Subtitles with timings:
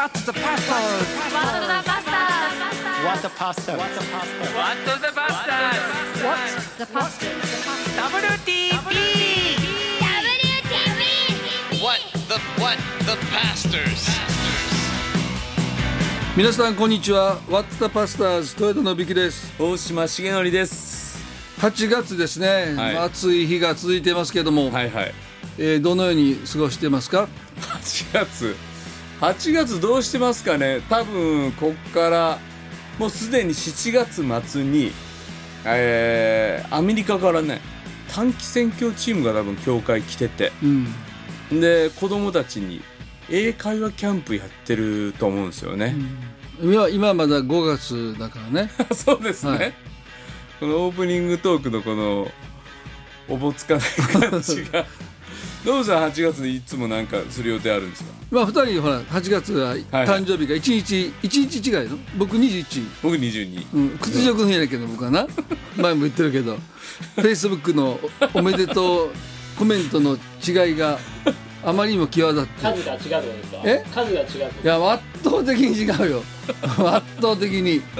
[0.00, 0.72] What's the pasta?
[3.04, 3.76] What the pasta?
[3.76, 4.08] What the
[5.12, 5.52] pasta?
[6.78, 7.26] The pasta.
[8.00, 8.96] WTP!
[11.82, 14.08] What the what the pastors?
[16.34, 21.18] 皆さんこんにちは What's the Pastors 豊田信之です大島重則です
[21.58, 25.12] 8月ですね、はい暑い日が続いてますけども、はいはい
[25.58, 27.28] えーどのように過ごしてますか
[27.60, 28.69] 8月
[29.20, 30.80] 8月どうしてますかね？
[30.88, 32.38] 多分こっから
[32.98, 34.92] もうすでに7月末に
[35.64, 37.60] えーアメリカからね
[38.12, 41.60] 短期選挙チームが多分教会来ててうん。
[41.60, 42.80] で子供たちに
[43.28, 45.94] 英会話キャンプやってると思うんですよね、
[46.60, 48.70] 今今まだ5月だからね。
[48.94, 49.72] そうですね、はい。
[50.58, 52.30] このオープニングトークのこの
[53.28, 54.84] おぼつかない感じが。
[55.64, 58.10] ノブさん8月にいつもなんかする予定あるんですか？
[58.30, 61.98] まあ2人ほら8月は誕生日が1日、一日違いの？
[62.16, 65.26] 僕21、僕22うん、屈辱の日やけど僕はな。
[65.76, 66.58] 前も言ってるけど。
[67.16, 67.98] フェイスブックの
[68.34, 69.10] おめでとう
[69.58, 70.98] コメントの違いが
[71.62, 73.60] あまりにも際立って数が違うってことですか。
[73.64, 73.84] え？
[73.92, 74.28] 数が違う
[74.62, 76.22] いや圧倒的に違うよ。
[76.88, 77.82] 圧倒的に。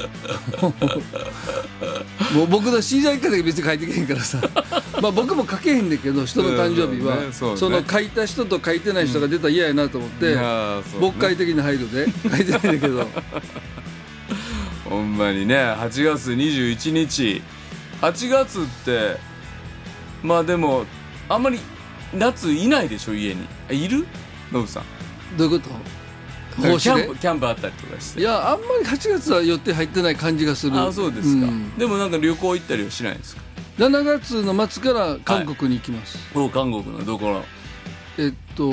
[2.35, 4.41] もう僕の知り合いから別に書いてけへんからさ。
[5.03, 7.57] まあ僕も書けへんねんけど人の誕生日は、うんねそうね。
[7.59, 11.07] その書いた人と書いてない人が出たら嫌やなと思って、いやーそうね。
[11.09, 12.11] 牧会的な配慮で。
[12.31, 13.07] 書いてないんだけど。
[14.89, 17.43] ほんまにね8月21日。
[18.01, 19.17] 8月って
[20.23, 20.87] まあでも
[21.29, 21.61] あんまり
[22.15, 23.47] 夏いないでしょ家に。
[23.69, 24.07] あいる？
[24.53, 24.85] ノブさん。
[25.37, 25.75] どういうこと？
[26.79, 28.21] キャンプキャンプあったりとかして。
[28.21, 30.77] いやあんまり8月は予定入ってない感じがする。
[30.79, 31.79] あそうですか、ん。
[31.79, 33.43] でもなんか旅行行ったりはしないんですか
[33.79, 37.45] ？7月の末から韓国に行きます、お韓国のどこの？
[38.19, 38.71] えっと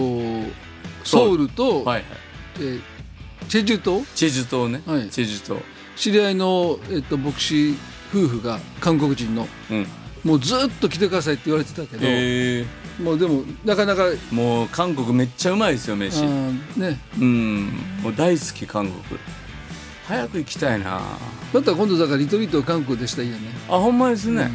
[1.03, 2.03] ソウルと、はいはい。
[2.57, 2.81] えー
[3.47, 4.03] チェジュ島？
[4.13, 5.09] チェジュ島ね、はい。
[5.09, 5.61] チェジュ島。
[5.95, 7.75] 知り合いの、えっと、牧師
[8.13, 9.87] 夫婦が韓国人のうん
[10.27, 12.65] もうずっと来てくださいって言われてたけど、へえ。
[13.01, 16.99] もうでもなかなかもう韓国めっちゃうまいですよあ飯ーね。
[17.17, 17.65] うん。
[18.01, 19.19] もう大好き韓国。
[20.05, 20.99] 早く行きたいな。
[21.53, 24.51] また今度だからリトリート韓国でしたらいいよね、あほんまですね、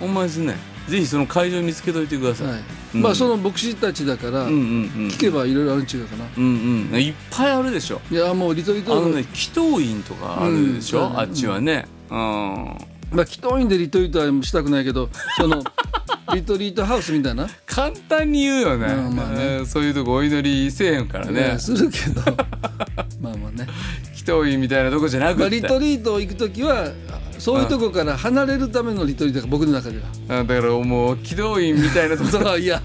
[0.00, 0.56] ほんまですね。
[0.88, 2.60] ぜひその会場見つけといてください、はい。
[2.94, 3.02] うん。
[3.02, 5.08] まあその牧師たちだから、うんうんうん。
[5.08, 7.02] 聞けばいろいろあるん違うかな、うんうん。
[7.02, 8.00] いっぱいあるでしょ。
[8.10, 11.18] いやもうリトリートあのね祈祷院とかあるでしょ、うん。
[11.18, 11.86] あっちはね。
[12.10, 15.62] うんまあ祈祷院でリトリートはしたくないけどその
[16.34, 17.46] リトリートハウスみたいな。
[17.66, 19.36] 簡単に言うよね,、うんまあね。
[19.38, 22.22] えーそういうとこお祈りせえへんからいねやするけど。
[23.20, 23.66] まあまあね、
[24.14, 26.90] 祈祷院みたいなとこじゃなくて、まあ、リトリート行く時は
[27.38, 29.98] そういうとこから離れるためのリトリートが僕の中で
[30.28, 30.40] は。
[30.40, 32.30] あだからもう祈祷院みたいなとこ。
[32.30, 32.80] それはいや。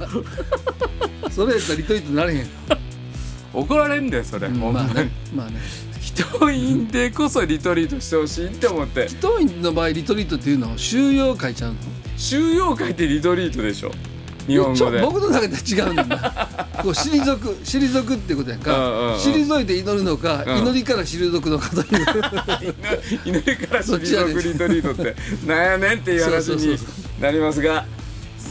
[1.32, 2.48] それやったらリトリートになれへん、
[3.54, 5.12] 怒られんだよそれ、ほんまあね。
[5.36, 9.08] まあね祈祷院でこそリトリートしてほしいって思って。
[9.08, 11.78] 祈祷院の場合リトリートっていうのは収容会ちゃうの？
[12.18, 13.92] 収容会ってリトリートでしょ。
[14.48, 15.02] 日本語で。
[15.02, 16.18] 僕の中では違うねんな
[16.82, 19.16] こう退く退くってことやんか、うんうんうん。
[19.16, 20.58] 退いて祈るのか、うん。
[20.60, 21.88] 祈りから退くのかという。
[23.26, 25.16] 祈りから退くリトリートって。
[25.46, 26.78] なんやねんっていう話に
[27.20, 27.86] なりますが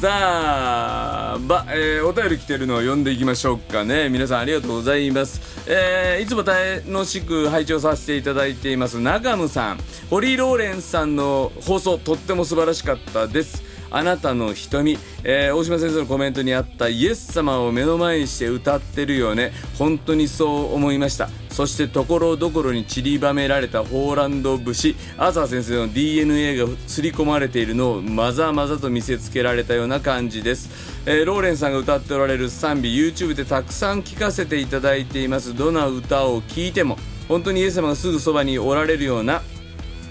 [0.01, 4.11] さあ、ばえーお便り来てるのを読んでいきましょうかね。
[4.11, 9.79] 皆さんありがとうございます、えーいつも楽しく拝聴させていただいています中野さん。
[10.11, 13.65] ホリー・ローレンさんの放送とっても素晴らしかったです。
[13.91, 19.53] あなたの瞳、えー大島先生のコメントにあったイエス様を目の前にして歌ってるよね。
[19.79, 21.29] 本当にそう思いました。
[21.51, 24.95] そしてところどころに散りばめられたホーランド節。
[25.17, 30.69] アーサー先生の DNA が刷り込まれているのをまざまざと見せつけられたような感じです、
[31.07, 35.57] えーローレンさんが歌っておられる賛美 YouTube でたくさん聴かせていただいています。
[35.57, 36.99] どの歌を聴いても
[37.29, 39.43] 本当にイエス様がすぐそばにおられるような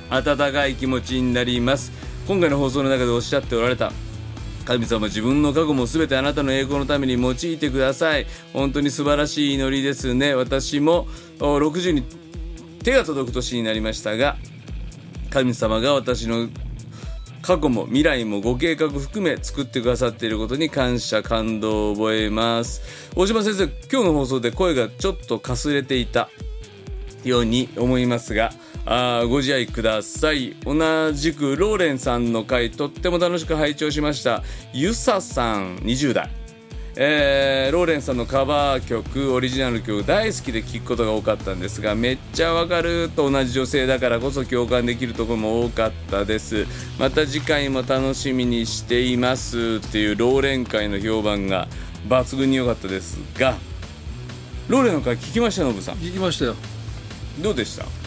[0.10, 1.92] 温かい気持ちになります。
[2.28, 3.92] 今回の放送の中でおっしゃっておられた
[4.66, 8.26] 神様自分の過去も全てあなたの栄光のために用いてください。
[8.52, 10.34] 本当に素晴らしい祈りですね。
[10.34, 11.06] 私も
[11.38, 12.04] 60に
[12.84, 14.38] 手が届く年になりましたが
[15.30, 16.50] 神様が私の
[17.44, 22.82] 過去も未来もご計画含め作ってくださっていることに感謝感動を覚えます。
[23.16, 26.30] 大島先生今日の放送で声がちょっとかすれていた
[27.24, 28.52] ように思いますが
[28.86, 30.56] あーご自愛ください。
[30.64, 34.44] 同じくローレンさんの回とっても楽しく拝聴しました。
[34.74, 36.30] ゆささん20代
[36.98, 46.66] えーローレンさんのカバー曲オリジナル曲大好きで聴くことが多かったんですがめっちゃわかると同じ女性だからこそ共感できるところも多かったです。
[46.98, 51.68] また次回も楽しみにしていますっていうローレン会の評判が
[52.08, 53.56] 抜群に良かったですが
[54.70, 55.96] ローレの会聞きましたノブさん。
[55.96, 56.56] 聞きましたよ。
[57.42, 58.05] どうでした？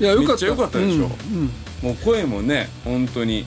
[0.00, 0.32] いやよかった。
[0.32, 0.94] めっちゃ良かったでしょ。
[0.94, 1.50] うんうん。
[1.82, 3.44] もう声もね本当に。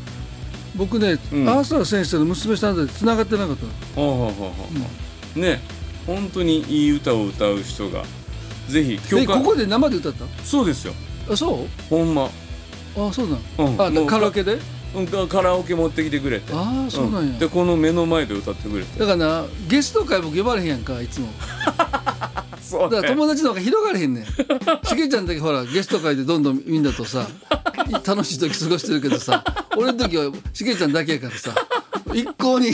[0.76, 1.50] 僕ね、うん。
[1.50, 3.66] アーサー先生の娘さんで繋がってなかった
[3.96, 4.68] ほうほうほうほ
[5.36, 5.60] うね
[6.06, 8.04] 本当にいい歌を歌う人が。
[8.68, 10.14] ぜひで共感ここで生で歌っ
[10.44, 10.94] そうですよ。
[11.28, 11.68] たあそう？
[11.90, 12.30] ほんま、
[12.98, 13.96] あそうなうん。
[13.96, 14.60] の、あカラオケで？
[14.96, 16.54] うん、カカラオケ持ってきてくれて。
[16.54, 19.00] ああそうなんや、でこの目の前で歌ってくれて。
[19.00, 21.28] だからなゲスト会僕呼ばれへんやんかいつも
[22.70, 24.26] そうだから友達の方が広がれへんねん。
[24.26, 27.28] しげちゃんだけほらゲスト会でどんどんみんなとさ
[28.06, 29.44] 楽しい時過ごしてるけどさ
[29.76, 31.56] 俺の時はしげちゃんだけやからさ
[32.14, 32.72] 一向に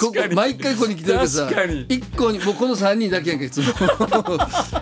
[0.00, 1.86] ここ毎回ここに来てるけどさ確かに。
[1.88, 3.64] 一向にもうこの3人だけやんかいつも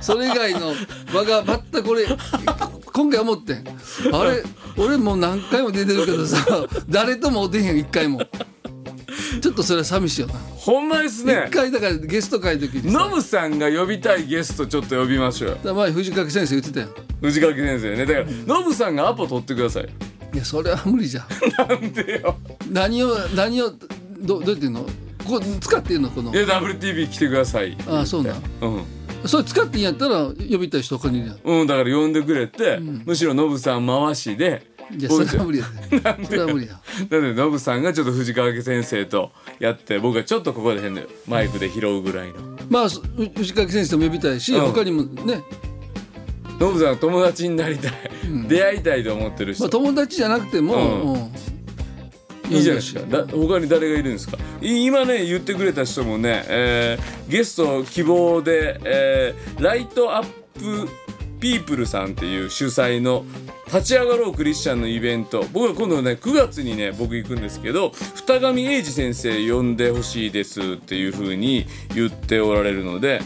[0.00, 0.74] それ以外の
[1.14, 1.42] 場が
[1.72, 2.04] 全く俺
[2.92, 3.64] 今回思ってん。
[4.12, 4.42] あれ
[4.76, 6.44] 俺もう何回も出てるけどさ
[6.88, 8.20] 誰とも会うてへんやん一回も
[9.40, 10.34] ちょっとそれは寂しいよな。
[10.56, 12.98] ほんまです一ね回だからゲスト会の時にさ。
[12.98, 15.74] ノブさんが呼びたいゲストちょっと呼びましょうよ。
[15.74, 16.88] 前藤垣先生言ってたよ。
[17.20, 18.06] 藤垣先生ね。
[18.06, 19.88] だからノブさんがアポ取ってください。
[20.34, 21.26] いやそれは無理じゃん。
[21.68, 22.36] なんでよ。
[22.70, 23.70] 何を何を
[24.18, 24.80] どどうやってんの？
[25.24, 26.10] ここ使ってんの？
[26.10, 26.32] この。
[26.32, 27.76] いや WTV 来てください。
[27.88, 28.42] ああそうなん。
[28.60, 28.84] うん。
[29.24, 31.38] それ使っていいんやったら呼びたい人他にいるやん。
[31.42, 34.62] うん、だから呼んでくれて、むしろノブさん回しで
[34.94, 36.00] いやそれは無理やで。
[36.00, 36.80] なんでそれは無理や。
[37.10, 42.34] なのでノブさんがちょっと藤川先生とやって僕はちょっとここで変なマイクで拾うぐらいの。
[42.68, 43.02] まあそ
[43.36, 44.60] 藤垣先生も呼びたいし、うん。
[44.60, 45.42] 他にもね、
[46.60, 47.92] ノブさんの友達になりたい、
[48.48, 51.12] 出会いたいと思ってる人、まあ、友達じゃなくても、うん。
[51.12, 51.30] うん。
[52.48, 53.00] いいじゃないですか。
[53.00, 54.38] だ他に誰がいるんですか。
[54.60, 60.88] い今ね言ってくれた人もね、えーゲスト希望で、えーライトアップ
[61.40, 63.24] ピープルさんっていう主催の
[63.66, 65.44] 立ち上がろうクリスチャンのイベント。
[65.52, 73.20] 僕は今度ね9月にね僕行くんですけど二上英二先生呼んでほしいですっていうふうに言っておられるので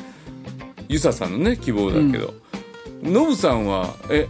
[0.89, 2.35] ゆささんのね希望だけど、
[3.03, 4.29] ノブさんはえ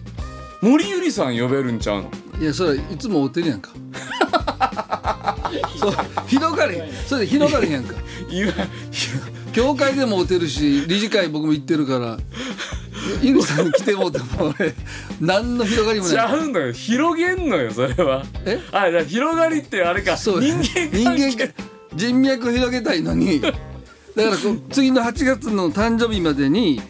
[0.60, 2.10] 森ゆりさん呼べるんちゃうの？
[2.40, 3.70] いやそれはいつも会うてるやんか。
[5.78, 5.92] そう
[6.26, 6.92] 広がれへん。
[7.06, 7.94] それで広がれへんやんか。
[8.30, 8.52] 今
[9.52, 12.18] 教会でも会うてるし理事会僕も行ってるから
[13.22, 14.74] ゆりさんに来てもうても俺
[15.20, 16.72] 何の広がりもちゃないうんだよ。
[16.72, 18.24] 広げんのよそれは。
[18.44, 18.58] え？
[18.72, 20.16] あだから広がりってあれか。
[20.16, 20.40] そう。
[20.40, 21.52] 人間人間
[21.94, 23.40] 人脈を広げたいのに。
[23.40, 23.58] だか
[24.16, 26.80] らこう次の8月の誕生日までに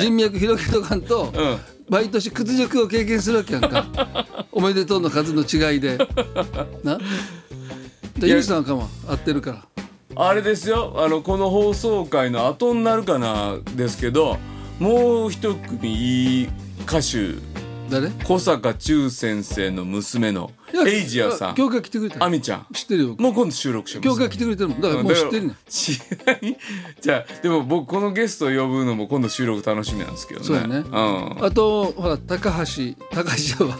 [0.00, 1.58] 人脈広げとかんと、うん。
[1.88, 3.86] 毎年屈辱を経験するわけやんか。
[4.52, 5.98] おめでとうの数の違いで。
[6.82, 6.98] な？
[8.18, 9.66] でゆりさんはかも合ってるから。
[10.14, 10.94] あれですよ。
[10.98, 14.38] あのこの放送回の後になるかなですけど
[14.82, 16.48] もう一組いい
[16.80, 17.36] 歌手。
[17.88, 18.10] 誰？
[18.24, 20.50] 小坂忠先生の娘の
[20.84, 21.54] エイジアさん。
[21.54, 22.66] 教会来てくれてる亜美ちゃん。
[22.74, 23.16] 知ってるよ。
[23.16, 24.08] もう今度収録します。
[24.08, 26.58] 教会来てくれてるもんだからもう知ってるねん知らない
[27.00, 30.46] じゃあでも僕このゲストを呼ぶのも今度収録楽しみなんですけどね。
[30.46, 30.78] そうやね。
[30.78, 31.44] うん。
[31.44, 32.96] あとほら高橋。
[33.12, 33.78] 高橋は。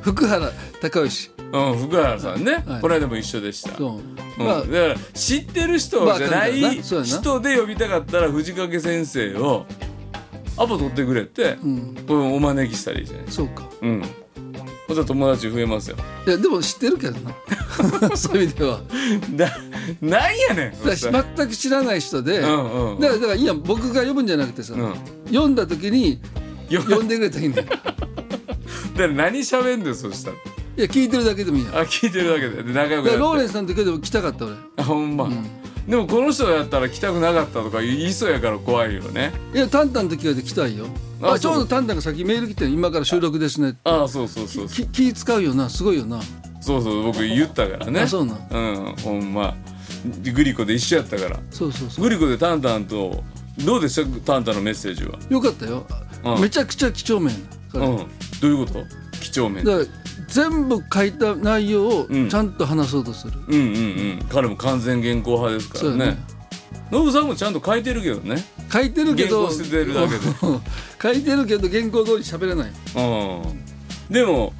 [0.00, 0.50] 福原。
[0.80, 2.80] 孝義うん、福原さんね、はい。
[2.80, 3.76] この間も一緒でした。
[3.76, 4.00] そ
[4.38, 4.42] う。
[4.42, 4.46] うん。
[4.46, 4.60] まあ。
[4.60, 9.66] だから知ってる人じゃなまあい人で呼びたかったら藤掛先生を
[10.56, 11.94] アポ取ってくれて、うん。
[12.06, 13.68] これお招きしたらいいじゃないそうか。
[13.82, 14.02] うん。
[14.88, 15.96] そしたら友達増えますよ。
[16.26, 17.32] いやでも知ってるけどな。
[18.16, 18.80] そういう意味では。
[20.00, 20.74] ななんやねん
[21.36, 24.94] 全く知らない人で、うんうんだからだからいいやん僕が呼ぶんじゃなくてさ、うん。
[25.26, 26.20] 読んだ時に
[26.68, 27.58] よ呼んでくれたらいいねん。
[27.58, 27.82] い だか
[28.96, 30.36] ら何喋んだよそしたら。
[30.76, 31.74] や聞いてるだけでもいいやん。
[31.76, 32.62] あ聞いてるだけで。
[32.62, 34.54] で仲良くだからローなってレンスさんの時でも来たかった俺。
[34.76, 35.28] あほんま、
[35.86, 39.32] でもこの人やったら来たくなかったとか言いそうやから怖いよね。
[39.54, 40.86] いやタンタンの時はで来たいよ。
[41.22, 43.78] ああちょうどタンタンがさっきメール来て今から収録ですねって。
[43.84, 44.86] ああそうそうそうそう。
[44.86, 45.68] き気使うよな。
[45.70, 46.20] すごいよな。
[46.60, 48.00] そうそう僕言ったからね。
[48.00, 49.54] あそうなんうんほんま。
[50.34, 51.38] グリコで一緒やったから。
[51.50, 52.04] そうそうそう。
[52.04, 53.22] グリコでタンタンと
[53.64, 54.32] どうでした？
[54.34, 55.18] タンタンのメッセージは。
[55.30, 55.86] よかったよ、
[56.24, 56.42] うん。
[56.42, 57.32] めちゃくちゃ几帳面。
[57.72, 57.86] 彼。
[57.86, 57.96] うん。
[57.98, 58.06] ど
[58.42, 58.84] ういうこと？
[59.20, 59.64] 几帳面？
[59.64, 59.84] だから
[60.28, 62.28] 全部書いた内容をうん。
[62.28, 63.62] ちゃんと話そうとする、うんうんう
[64.24, 64.26] ん。
[64.28, 66.18] 彼も完全原稿派ですからね。
[66.90, 68.44] ノブさんもちゃんと書いてるけどね。
[68.72, 70.20] 書いてるけど原稿捨ててるだけで。
[71.02, 72.68] 書いてるけど原稿通り喋れない。
[72.68, 74.12] うん。
[74.12, 74.52] でも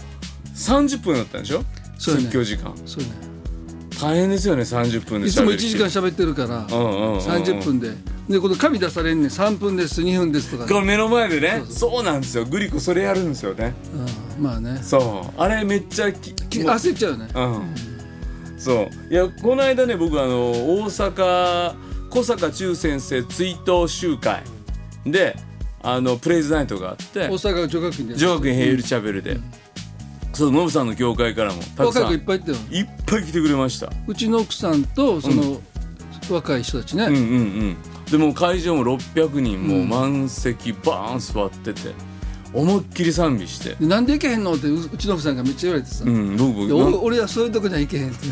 [0.54, 1.64] 30分だったんでしょ？
[1.98, 2.26] そうやね。
[2.26, 2.74] 説教時間。
[2.84, 3.10] そうね。
[4.00, 6.66] 大変ですよね30分でいつも1る時間喋ってるから。
[6.70, 7.18] うんうんうんうん。
[7.18, 7.90] 30分で。
[8.28, 9.30] でこの紙出されんねん。
[9.30, 10.02] 3分です。
[10.02, 11.62] 2分ですとかこれ目の前でね。
[11.68, 12.44] そうなんですよ。
[12.44, 13.74] グリコそれやるんですよね。
[13.94, 14.78] うんまあね。
[14.82, 15.40] そう。
[15.40, 17.28] あれめっちゃきき焦っちゃうよね。
[17.34, 19.12] うん、そう。
[19.12, 21.74] いやこの間ね僕あの大阪
[22.10, 24.42] 小坂忠先生追悼集会。
[25.04, 25.36] で
[25.82, 27.28] あのプレイズナイトがあって。
[27.28, 29.38] 大阪女学院で女学院ヘイルチャペルで、
[30.32, 32.12] そうノブさんの業界からもたくさん。
[32.12, 33.90] いっ子いっぱいいっぱい来てくれました。
[34.06, 35.60] うちの奥さんとその
[36.28, 37.76] 若い人たちね、うんうんうん。
[38.10, 41.94] でもう会場も600人もう満席バーン座ってて
[42.52, 43.76] 思いっきり賛美して。
[43.78, 48.26] でなんで行けへんのってううちの奥さんがめっちゃ言われてさ、うん僕俺はそういうとこには行けへんって。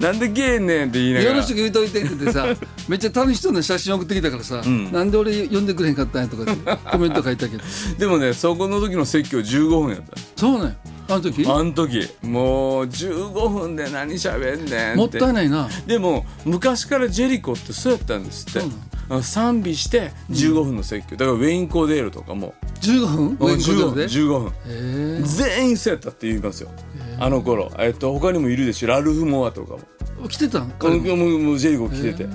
[0.00, 1.30] なんでゲーねんって言いながら。
[1.32, 2.46] よろしく言うといてって言ってさ
[2.88, 4.90] めっちゃ楽しそうな写真送ってきたからさ、ん。
[4.92, 7.62] なんで俺呼んでくれへんかったんやとかって コメント書いたけど
[7.98, 10.04] でもねそこの時の説教15分やった。
[10.36, 10.76] そうなんや
[11.08, 11.44] あの時？
[11.46, 12.08] あの時。
[12.22, 14.96] もう15分で何しゃべんねんって。
[14.96, 15.68] もったいないな。
[15.86, 18.60] でも昔からジェリコってそうやったんですって。
[18.60, 18.89] そうなのあの
[19.22, 22.54] 賛美して15分の説教だからウェインコーデールとかも。
[22.80, 23.26] 15分？
[23.26, 24.48] ウェインコードで？15分。
[24.48, 25.22] へえ。
[25.22, 26.70] 全員そうやったって言いますよ。
[27.18, 27.88] あの頃、え。
[27.88, 28.88] っと、他にもいるでしょ。
[28.88, 29.76] ラルフ・モアとか
[30.20, 30.28] も。
[30.28, 30.68] 来てたん？
[30.68, 32.26] も彼もうジェリコ来てて。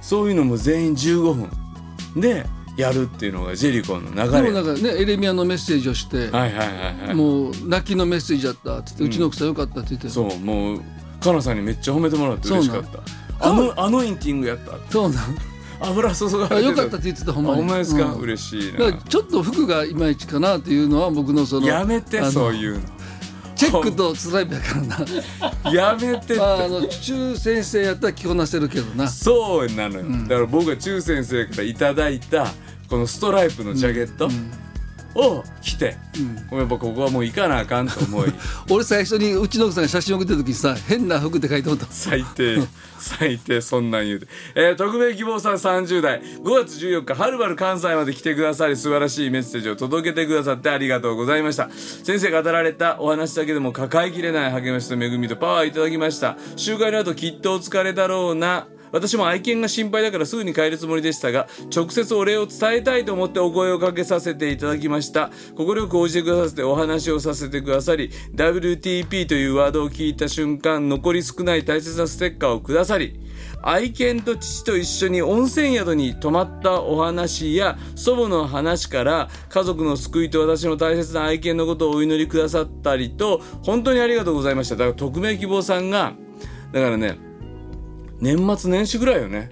[0.00, 1.50] そういうのも全員15分。
[2.20, 4.42] でやるっていうのがジェリコの流れ。
[4.42, 7.14] でもなんかねエレミアのメッセージをして、はいはいはいはい。
[7.14, 10.14] もう泣きのメッセージだったって言って、うちの奥さんよかったって言ってた。
[10.14, 10.80] そうもう
[11.20, 13.00] かなさんにめっちゃ褒めてもらって嬉しかった。
[13.42, 15.36] あのアノインティングやったそうなん？
[15.80, 17.54] 油注がれてあよかったって言ってたほんまに。
[17.54, 18.20] あほんまですか、うん。
[18.20, 18.92] 嬉しいな。
[18.92, 22.74] ちょっと服がいまいちかなっていうのは僕のそのやめてそういう。
[22.74, 22.80] の
[23.60, 25.70] チェックとストライプやからな。
[25.72, 26.36] やめてって。
[26.36, 29.06] まああの中先生やったら着こなせるけどな。
[29.08, 32.46] そうなのよ、だから僕が中先生からいただいた
[32.88, 34.30] このストライプのジャケット
[35.14, 35.96] を着て、
[36.52, 38.32] やっぱここはもう行かなあかんと思い。
[38.70, 41.92] 俺最初にうちの奥さんが写真送ってる時にさ変な服って書いてもらった。
[41.92, 42.60] 最低
[42.98, 51.70] 最低そんなん言うて、えー、特命希望さん30代5月14日はるばる関西まで来てくださり素晴らしいメッセージを届けてくださってありがとうございました。
[51.70, 56.36] 先生が語られたお話だけでも抱えきれない励ましと恵みとパワーいただきました。
[56.56, 65.30] 集会の後きっとお疲れだろうな私も愛犬が心配だからすぐに帰るつもりでしたが直接お礼を伝えたいと思ってお声をかけさせていただきました。
[65.56, 73.18] 快く応じてくださってお話をさせてくださり WTP というワードを聞いた瞬間残り少ない大切なステッカーをくださり
[73.62, 84.76] 愛犬と父と一緒に温泉宿に泊まったお話や祖母の話から家族の救いと私の大切な愛犬のことをお祈りくださったりと本当にありがとうございました。
[84.76, 86.14] だから匿名希望さんが
[86.72, 87.29] だからね
[88.20, 89.50] 年末年始ぐらいよね。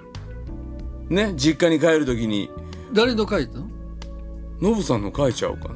[1.08, 2.50] ね実家に帰る時に。
[2.92, 3.66] 誰の書いたの？
[4.60, 5.74] ノブさんの書いちゃおうかな。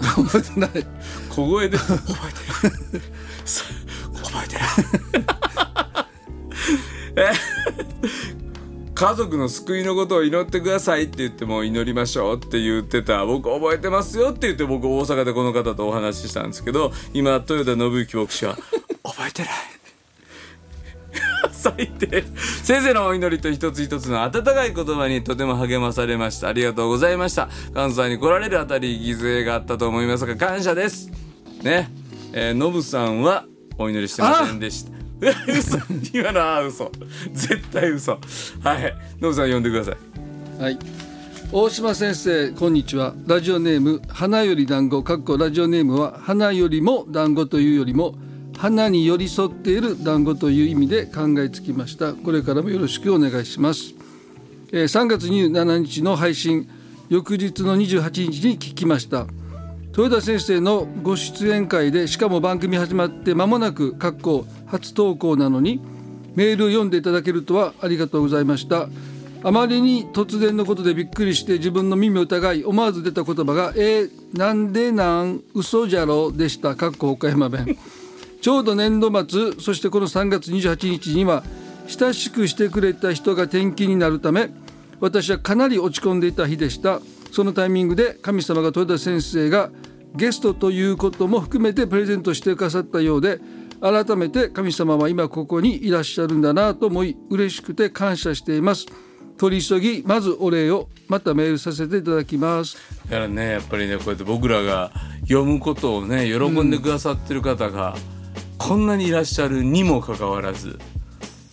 [0.00, 0.70] 覚えてない
[1.28, 1.76] 小声で。
[1.76, 1.98] 覚え
[2.92, 3.02] てる。
[3.44, 3.64] さ
[4.22, 4.60] 覚えてる。
[7.16, 7.32] え？
[8.94, 13.24] 家族の救いのことを祈ってくださいって言っても祈りましょうって言ってた。
[13.24, 18.56] 僕覚えてますよって言って僕大阪でこの方とお話ししたんですけど今豊田信之牧師は
[19.02, 19.50] 覚えてない
[21.60, 22.24] 最低
[22.62, 26.48] 先生のお祈りと一つ一つの温かい言葉にとても励まされました。
[26.48, 27.50] ありがとうございました。
[27.74, 31.10] 関西に来られるあたり犠牲があったと思いますが感謝です。
[31.62, 31.90] ね。
[32.32, 33.44] えー、ノブさんは
[33.76, 34.92] お祈りしてませんでした。
[35.46, 35.78] 嘘
[36.14, 36.90] 今のは嘘。
[37.32, 38.18] 絶対嘘。
[38.62, 38.94] はい。
[39.20, 40.62] ノブさん呼んでください。
[40.62, 40.78] はい。
[41.52, 43.12] 大島先生こんにちは。
[43.26, 48.14] ラジオネーム花より団子かっこラジオネームは花よりも団子というよりも
[48.60, 52.12] 花に寄り添っている団子という意味で考えつきました。
[52.12, 53.94] これからもよろしくお願いします、
[54.70, 56.68] え3月27日の配信
[57.08, 59.26] 翌日の28日に聞きました。
[59.96, 65.80] 豊田先生のご出演会でしかも番組始まって間もなくかっこ初投稿なのに
[66.34, 68.90] メールを読んでいただけるとはありがとうございました。
[69.42, 76.76] あまりに突然のことでびっくりして自分の耳を疑い思わず出た言葉が「えー、なんでなん嘘じゃろ」でした。
[76.76, 77.78] かっこ岡山弁。
[78.40, 81.42] ちょうど年度末そしてこの3月28日には
[81.86, 84.50] 親しくしてくれた人が転勤になるため
[85.00, 87.00] 私はかなり落ち込んでいた日でした。
[87.32, 89.70] そのタイミングで神様が豊田先生が
[90.14, 93.40] ゲストということも含めてプレゼントしてくださったようで
[93.80, 98.86] 改めて神様は今ここにいらっしゃるんだなと思い嬉しくて感謝しています。
[99.38, 102.76] 取り急ぎまずお礼をまたメールさせていただきます。
[103.04, 104.92] だからねやっぱりねこうやって僕らが
[105.22, 107.96] 読むことをね喜んでくださってる方が、
[108.60, 110.78] こんなにいらっしゃるにもかかわらず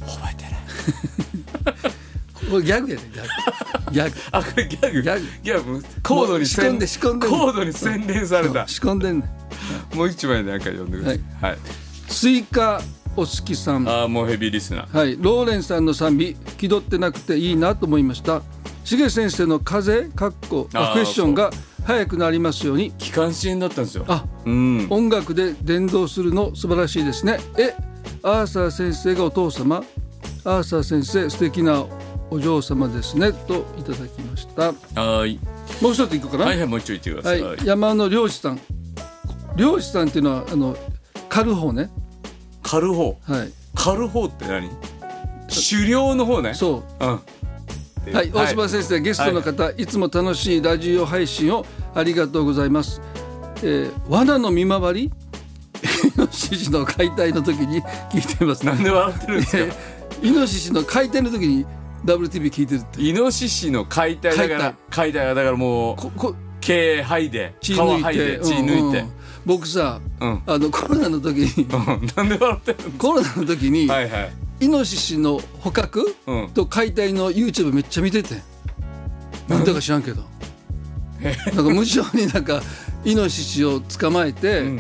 [0.02, 1.80] 覚えてない
[2.52, 3.30] これギャグやねギャグ
[3.94, 4.16] ギャグ。
[4.32, 5.02] あこれギャグ。
[5.02, 5.26] ギャグ。
[5.42, 8.68] ギャグ高度に仕込んで仕込んで高度に洗練された。
[8.68, 9.30] 仕込んでんね
[9.94, 9.98] ん。
[9.98, 11.22] もう一枚なんか読んでください。
[11.42, 11.58] はい、
[12.10, 12.82] スイカ
[13.18, 13.90] お好きさん。
[13.90, 14.98] ああもうヘビーリスナー。
[14.98, 18.44] はい、ローレンさんの賛美気取ってなくていいなと思いました。
[18.84, 21.50] しげ先生の風かっこクエスチョンが
[21.84, 22.92] 早くなりますように。
[22.92, 24.06] 気管支炎だったんですよ。
[24.08, 24.88] あうん。
[24.92, 27.40] 音楽で伝道するの素晴らしいですね。
[27.58, 27.76] え
[28.22, 29.84] アーサー先生がお父様。
[30.46, 31.86] アーサー先生素敵な
[32.30, 33.34] お嬢様ですね。
[33.34, 34.68] といただきました。
[34.68, 35.40] はーい。
[35.82, 36.46] もう一ついこうかな。
[36.46, 38.60] はいはいもう一度言ってください、はい、山の漁師さん。
[39.56, 40.78] 漁師さんっていうのはあの
[41.30, 41.90] 狩る方ね
[42.68, 43.52] 狩る方はい。
[43.76, 44.70] 狩る方って何？
[45.70, 46.54] 狩猟の方ね。
[46.54, 47.06] そう。
[47.06, 48.14] うん。
[48.14, 53.02] はい、大島先生、ゲストの方、い、つも楽しいラジオ配信をありがとうございます。
[53.64, 55.04] えー、罠の見回り？
[56.16, 57.82] イノシシの解体の時に
[58.12, 58.66] 聞いています。
[58.66, 59.64] なんで笑ってるんですか？
[59.64, 59.74] えー
[60.24, 61.64] イノシシの解体の時に
[62.04, 63.02] WTV 聞いてるって。
[63.02, 65.28] イノシシの解体だから解体。
[65.28, 68.74] がだからもうここ毛剥いで皮剥いで血抜いて。
[68.74, 69.17] うんうん
[69.48, 70.42] 僕さ、うん。
[70.46, 72.08] あのコロナの時にうん。
[72.16, 74.32] なんで笑ってるコロナの時に、のはいはい。
[74.60, 76.50] イノシシの捕獲、うん。
[76.50, 78.36] と解体の YouTube めっちゃ見てて
[79.48, 80.24] なんだか知らんけど。
[81.56, 82.62] なんか無性になんか
[83.06, 84.80] イノシシを捕まえて、うん。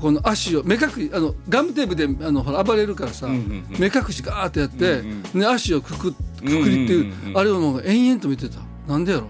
[0.00, 3.80] この足を目隠しあのガムテープであのほら暴れるからさ、うんうんうん。
[3.80, 7.38] 目隠しガーってやって、うんで足をくくくくりっていう,、うんうんうんうん。
[7.38, 8.60] あれをもう延々と見てた。
[8.86, 9.28] なんでやろ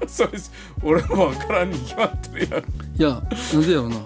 [0.08, 0.50] そうです
[0.82, 2.60] 俺も分からんに決まってるやん。
[2.60, 2.64] い
[3.02, 3.22] や
[3.54, 3.96] なんでやろな。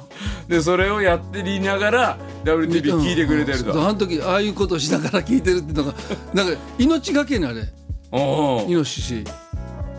[0.49, 5.95] でそれをやってりながら WTV 聞いてくれてるうんそうとあの時ああいうことをしながら 聞いてるってのが
[6.33, 7.63] なんか命がけにあれ。
[7.63, 8.17] イ
[8.73, 9.25] ノシシ。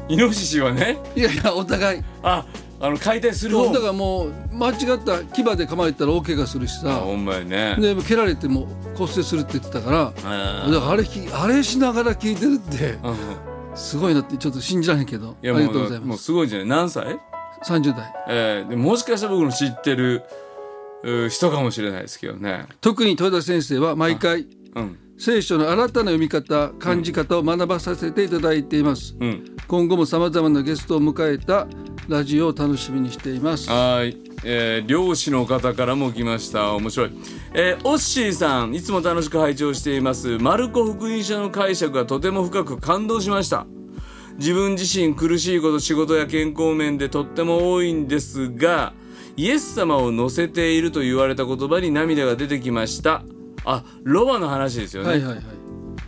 [0.08, 0.98] イノシシはね？
[1.16, 2.04] いやいやお互い。
[2.24, 2.46] あ
[2.80, 3.72] あの解体する方。
[3.74, 6.92] だからもう間違った牙で構えたら大怪我するしさ。
[6.92, 7.76] あほんまやね。
[7.80, 10.14] で蹴られても骨折するって言ってたから。
[10.24, 13.00] あだからあれきあれしながら聞いてるって。
[13.04, 15.32] うんすごいなってちょっと信じられへんけど。
[15.32, 16.68] あいやもりがとうございうもうすごいじゃない。
[16.68, 17.20] 何歳
[17.66, 18.14] ？30代。
[18.28, 20.24] えーでもしかしたら僕の知ってる
[21.04, 22.66] う人かもしれないですけどね。
[22.82, 25.00] 特に豊田先生は毎回うん。
[25.18, 29.16] 聖書の新たな読み方感じ方を学ばさせていただいています。
[29.20, 29.56] うん。
[29.68, 31.68] 今後もさまざまなゲストを迎えた
[32.10, 33.70] ラジオを楽しみにしています。
[33.70, 34.18] はい、
[34.48, 36.74] えー漁師の方からも来ました。
[36.76, 37.12] 面白い、
[37.54, 40.38] えーオッシーさんいつも楽しく拝聴しています。
[40.38, 43.66] マルコ福音書の解釈がとても深く感動しました。
[44.38, 48.94] 自分自身苦しいこと仕事や健康面でとっても多いんですが
[49.38, 53.24] イエス様を乗せていると言われた言葉に涙が出てきました。
[53.64, 55.44] あロバの話ですよね、はいはいはい。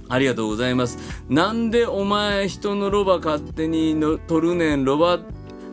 [0.09, 0.99] ありがとうございます。
[1.29, 5.19] なんでお前人のロバ勝手にの取るねんロバ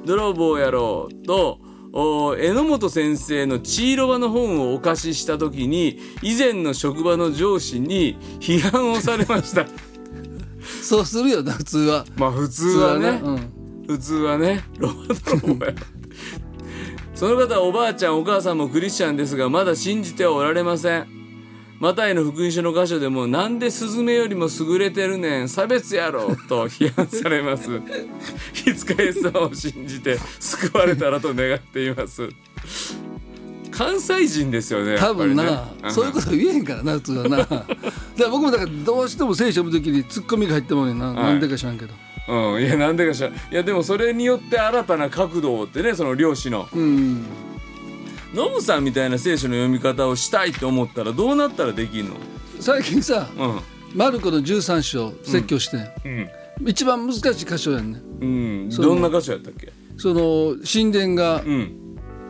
[0.05, 1.64] 泥棒やろうと、お
[1.95, 9.67] 榎本先生のチーロバの本をお貸しした時に以前の職場の上司に批判をされました。
[10.83, 13.51] そうするよな普通はまあ普通はね、うん
[13.87, 14.95] 普通はねロバ
[15.39, 15.75] 泥棒や。
[17.15, 21.24] その方はおばあちゃんお母さんもクリスチャンですがまだ信じてはおられません。
[21.85, 25.49] マタイの福音書の箇所でもなんでスズメよりも優れてるねん。
[25.51, 27.69] 差別やろと批判されます。
[28.67, 32.27] いつかイエス様を信じて救われたらと願っています。
[33.71, 37.37] 関西人ですよね多分な、ねそういうこと言えへんからな普通はな。
[37.45, 37.65] だか
[38.17, 41.15] ら僕もだからどうしても聖書を読む時にツッコミが入ってもんねんな、い。
[41.15, 41.93] なんでか知らんけど。
[42.27, 46.67] うん、いやなんでかしらいやでもそれによって新たな角度をってねその漁師の。
[46.75, 47.27] うん
[48.35, 52.17] ノブさんみたいな聖書の読み方をしたいと思ったらどうなったらできんの？
[52.59, 53.61] 最近さうん。
[53.95, 56.29] マルコの13章説教してん、
[56.61, 56.69] うん。
[56.69, 58.01] 一番難しい箇所やんね。
[58.21, 58.69] うん。
[58.71, 59.73] どんな箇所やったっけ？
[59.97, 61.81] その神殿がうん。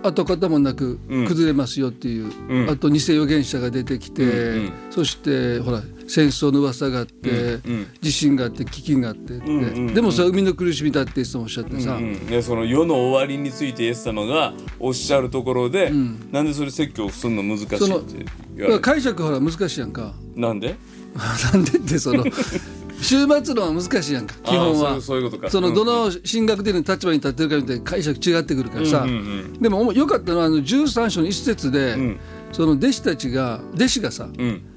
[0.03, 1.27] 跡形もなくうん。
[1.27, 2.69] 崩れますよっていう、うん。
[2.71, 4.31] あと偽預言者が出てきて、うん。
[4.31, 4.73] うん。
[4.91, 5.81] そしてほら
[6.15, 7.87] 戦争の噂があって、うんうん。
[8.01, 9.95] 地震があって飢饉があってって、んうんうん。
[9.95, 16.31] でもそれは海の苦しみだっていつもおっしゃってさ、うんでその世の終わりについてイエス様がおっしゃるところで、ん。
[16.31, 18.03] なんでそれ説教するの難しいって言だわ
[18.57, 20.15] れる解釈ほら難しいやんか。
[20.37, 20.77] なんで？
[21.53, 22.25] なんでってその
[23.03, 24.93] 終末論は難しいやんか基本は。
[24.93, 25.51] そうそういうことか。
[25.51, 25.87] そのどうん。
[25.87, 32.19] の神学的な立場に立ってるかみたいな解釈違ってくるからさ、うんうんでもよかったのはあの13章の一節で、ん。
[32.53, 34.63] その弟子たちが弟子がさうんうん「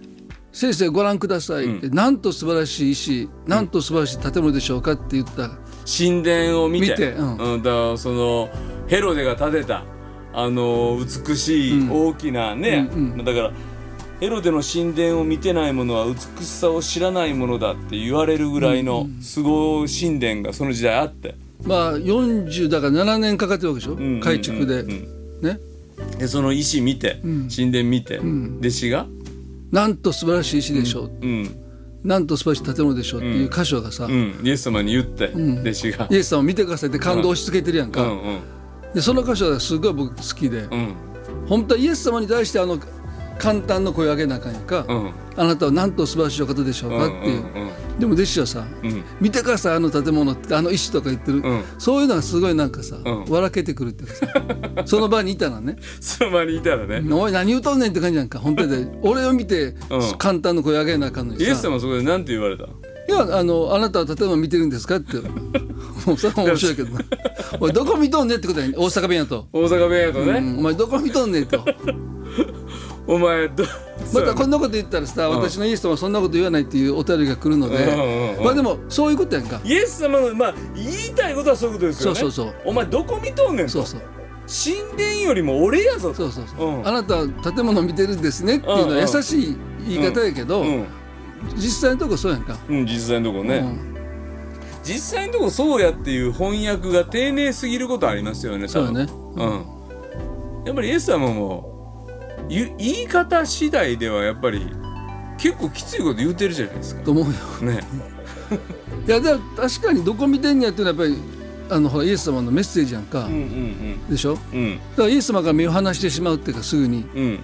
[0.58, 5.52] 先生ご覧ください」って、なんと素晴らしい石なんと素晴らしい建物でしょうかって言った。
[5.86, 6.90] 神殿を見て。
[6.90, 7.62] 見てうん。
[7.62, 8.50] だからその
[8.88, 9.84] ヘロデが建てた
[10.34, 13.52] あの美しい大きなね、うんだから
[14.20, 24.14] ヘロデの神殿を見てない者は美しさを知らないものだって言われるぐらいのすごい神殿がその時代あって、まあ40だから7年かかってるわけでしょ、んうん。
[24.16, 25.60] うん改築で、うんね。
[26.18, 27.48] でその石見て、ん。
[27.48, 29.06] 神殿見て、弟子が、
[29.72, 31.64] なんと素晴らしい石でしょう、うん
[32.04, 36.08] なんと素晴らしい建物でしょうっていう箇所がさ、うん、イエス様に言って、弟子が。
[36.10, 36.16] イ。
[36.16, 38.10] エスさんを見てくださいって感動し付けてるやんか、うん。
[38.10, 38.40] うん。
[38.94, 40.96] でその箇所がすごい僕好きで、うん。
[41.48, 42.80] 本当はイエス様に対してあの
[43.40, 45.12] 簡単の声を上げなあかんやんか、うん。
[45.36, 49.04] あなたはなんと素晴らしいお方でしょうかっていう、うんうんでも弟子はさ、うん。
[49.20, 51.64] 見てくださいあの建物ってあの石とか言ってる、うん。
[51.80, 53.26] そういうのがすごいなんかさ、ん。
[53.28, 54.28] 笑けてくるっていうかさ。
[54.86, 55.78] その場にいたらね。
[56.00, 58.38] その場にいたらね、おい何言うとんねんって感じやんか。
[58.38, 60.18] 本当で俺を見て、うん。
[60.20, 62.66] 簡単の声上げなあかんのにイエスさ様そこで何て言われた？
[62.66, 62.68] い
[63.10, 65.18] やあのあなたは建物見てるんですかって。
[66.06, 67.02] もうそれは面白いけどな。
[67.60, 68.74] おいどこ見とんねんってことやん。
[68.74, 70.60] 大阪弁やと、大阪弁やとね、うん。
[70.60, 71.66] お前どこ見とんねんと
[73.08, 73.64] お前ど
[74.14, 75.38] またこんなこと言ったらさ、うん。
[75.38, 77.94] 私のイエス様はそんなこと言わないっていうお便りが来るので、うん。
[77.94, 79.60] うんうんまあでもそういうことやんか。
[79.64, 82.20] イエス様のまあ言いたいことはそういうことですよね。
[82.20, 82.56] そうそうそう。
[82.66, 83.72] お前どこ見とんねんと。
[83.72, 84.02] そうそう。
[84.48, 86.16] 神殿よりも俺やぞと。
[86.16, 86.88] そうそうそう、うん。
[86.88, 88.96] あなたは建物見てるんですねっていうのうんうん。
[88.98, 90.86] は優しい言い方やけど、うん、
[91.56, 93.98] 実際のとこそうやんか、うん、実際のとこね、うん。
[94.84, 99.08] 実際のとこそうやっていう翻訳が丁寧すぎることありますよねそうやね。
[99.36, 99.66] うん。
[100.66, 101.77] やっぱりイエス様もゆ
[102.50, 104.68] 言い方次第ではやっぱり
[105.38, 107.02] 結構きついこと言うてるじゃないですか。
[107.04, 107.72] と思うよ。
[107.74, 107.82] ね。
[109.08, 111.24] いやでも確かにどこ見てんやっていうのはやっぱり
[111.70, 114.36] あのほらイエス様のメッセージやんか、うんうんでしょ？
[114.36, 114.60] だうん。
[114.60, 117.06] うんからイエス様が目を離してしまうっていうかすぐに。
[117.16, 117.40] うん。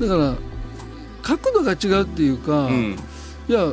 [0.00, 0.34] だから
[1.22, 2.96] 角度が違うっていうか、うん。
[3.48, 3.72] いや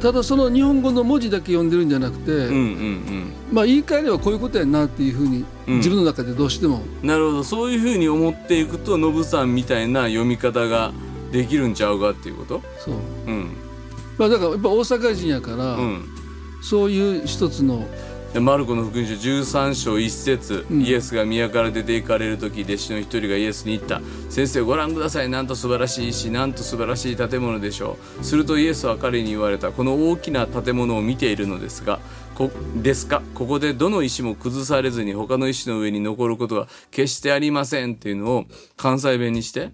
[0.00, 5.76] ただその日本語の文字だけ読んでるんじゃなくて、うんうんまあ言い換えればこういうことやんなっていうふうに、うん。
[5.78, 6.82] 自分の中でどうしても。
[7.02, 7.44] うんなるほど。
[7.44, 10.92] そういうふうに思っていくとノブさんみたいな読み方が
[11.32, 12.62] できるんちゃうかっていうこと？
[12.78, 12.94] そう、
[13.26, 13.56] うん。
[14.18, 16.04] まあ、だからやっぱ大阪人やから、うん。
[16.62, 17.86] そういう一つので
[18.34, 20.82] マルコの福音書13章1節、うん。
[20.82, 25.28] イエスが宮から出て行かれる時弟子の一人がイエスに言った「先生ご覧ください。
[25.30, 32.00] なんと素晴らしい石なんと素晴らしい建物でしょう」するとイエスは彼に言われた「この大きな建物を見ているのですが
[32.34, 33.22] こですか？
[33.34, 38.44] ここでどの石も崩されずに他の石の上に残ることは決してありません」っていうのを
[38.76, 39.72] 関西弁にして。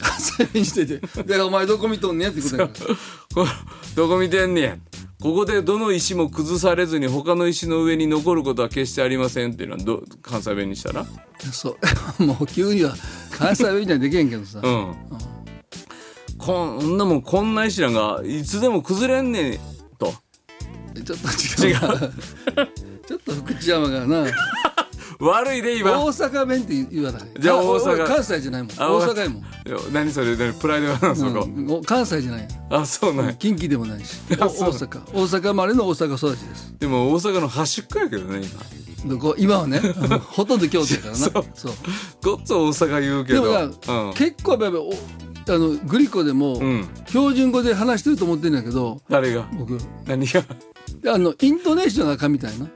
[0.00, 0.98] 関西にしてて。
[1.22, 2.94] だからお前どこ見とんねんってことやから。
[3.34, 3.46] こ
[3.94, 4.82] どこ見てんねん
[5.22, 11.06] ここでどの石も崩されずに他の石の上に残ることは決してありませんっていうのはど関西弁にしたら？
[11.52, 11.76] そ
[12.18, 12.24] う。
[12.24, 12.92] もう急には
[13.30, 14.94] 関西弁にはできへんけどさ、うん。
[16.38, 19.58] こんなもんこんな石なんかいつでも崩れんねん
[19.96, 20.12] と。
[21.04, 21.18] ちょっ
[21.56, 21.80] と違う。
[21.80, 22.66] な
[23.06, 24.26] ちょっと福知山がな
[25.22, 25.92] 悪いで今。
[26.04, 27.92] 大阪弁って言わないじゃあ大阪。
[27.94, 28.72] 俺関西じゃないもん。
[28.76, 29.38] あ大阪やも。
[29.38, 29.44] ん
[29.92, 31.44] 何それ何プライドがなそこ。
[31.44, 31.70] うん。
[31.70, 32.48] お関西じゃない。
[32.70, 33.34] あそうなんや。
[33.34, 34.16] 近畿でもないし。
[34.34, 35.00] 大阪。
[35.12, 36.74] 大阪生まれの大阪育ちです。
[36.80, 38.40] でも大阪の端っこやけどね
[39.06, 41.18] どこ今はねうん ほとんど京都やからな。
[41.18, 41.32] そう。
[41.54, 41.72] そう。
[42.22, 42.32] 今。
[42.36, 43.42] ごっつ大阪言うけど。
[43.42, 43.54] でも
[43.86, 44.14] な、うん。
[44.14, 46.88] 結構やっぱあのグリコでも、うん。
[47.06, 49.46] 標準語で話してると思ってるんだけど誰が？
[49.56, 49.78] 僕。
[50.06, 50.44] 何が？
[51.14, 52.66] あのイントネーションがあかんみたいな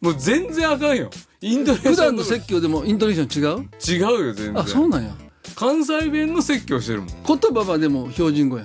[0.00, 1.10] もう全然あかんよ。
[1.42, 3.56] インドネシア普段の説教でもイントネーショ
[3.96, 4.16] ン違う？
[4.16, 4.58] 違うよ全然。
[4.58, 5.10] あそうなんや。
[5.54, 7.08] 関西弁の説教してるもん。
[7.08, 8.64] 言葉はでも標準語や。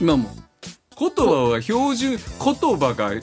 [0.00, 0.30] 今も。
[0.98, 3.22] 言葉は標準言葉が言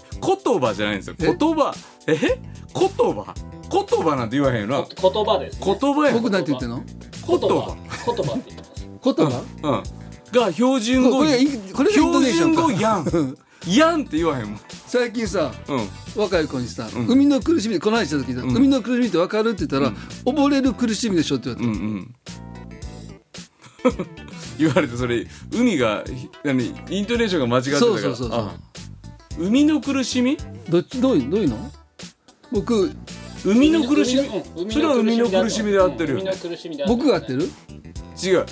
[0.60, 1.16] 葉じゃないんですよ。
[1.20, 1.36] え？
[1.36, 1.74] 言葉。
[2.08, 2.16] え？
[2.16, 3.34] 言葉？
[3.72, 4.86] 言葉なんて言わへんよな。
[5.02, 5.40] 言葉。
[5.40, 5.66] です、ね。
[5.82, 6.16] 言葉やん。
[6.16, 6.84] 僕なんて言ってんの？
[7.28, 7.76] 言葉。
[8.06, 8.34] 言葉。
[8.34, 8.52] って
[9.04, 9.32] 言ってます。
[9.32, 9.84] 言葉、うん。
[10.32, 11.20] が標準語。
[11.20, 13.06] これこれ標準語やん
[13.68, 14.60] やんって言わへんもん。
[14.88, 15.88] 最近さうん。
[16.16, 16.90] 若い子にさ、ん。
[17.08, 18.56] 海の苦しみこの話した時だ、ん。
[18.56, 19.96] 海の苦しみって分かるって言ったら、
[20.26, 22.16] 溺れる苦しみでしょって言われた、うんうん。
[24.58, 27.92] 言われてそれ海がひ何イントネーションが間違ってたから。
[27.92, 28.56] そうそうそうそうあ
[29.38, 30.38] 海の苦しみ？
[30.70, 31.72] どっちどういうどういうの？
[32.52, 32.92] 僕
[33.44, 34.22] 海の苦しみ？
[34.64, 36.34] うんそれは海の苦しみで合ってるよ
[36.88, 37.50] 僕が合ってる？
[38.24, 38.46] 違う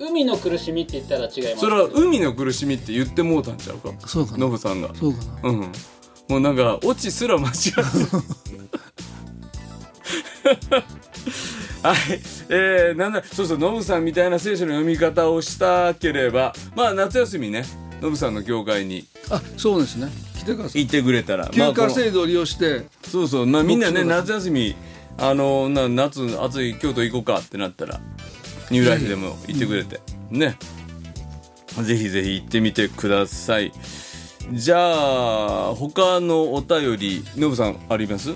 [0.00, 1.56] 海の苦しみって言ったら違います。
[1.58, 3.92] それは海の苦しみって言ってもうたんちゃうか？
[4.08, 4.38] そうかな。
[4.38, 4.94] ノブさんが。
[4.94, 5.50] そうかな。
[5.50, 5.60] うん。
[6.28, 7.84] もうなんか、オチすら間違ってる。
[11.82, 11.96] はい。
[12.48, 17.64] えー、なんだ、そうそう、ノブさんみたいな聖書の読み方をしたければ、まあ、夏休みね、
[18.00, 20.08] ノブさんの教会にあそうですね。
[20.38, 20.84] 来てください。
[20.84, 22.86] 行ってくれたら、ま休暇制度を利用して。
[23.02, 24.76] そうそう、まあみんなね、夏休み、
[25.18, 28.00] あの、な夏、暑い京都行こうかってなったら、
[28.70, 30.56] ニューライフでも行ってくれて、ね。
[31.82, 33.72] ぜひぜひ行ってみてください。
[34.52, 38.34] じゃあ、他のお便り、ノブさんあります？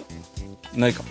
[0.74, 1.02] ないか。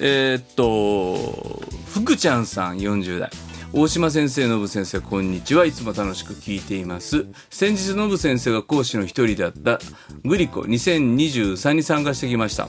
[0.00, 3.30] えーっと、福ちゃんさん40代。
[3.72, 5.64] 大島先生、ノブ先生、こんにちは。
[5.66, 7.26] いつも楽しく聞いています。
[7.50, 9.80] 先日、ノブ先生が講師の一人だった
[10.24, 12.68] グリコ2023に参加してきました。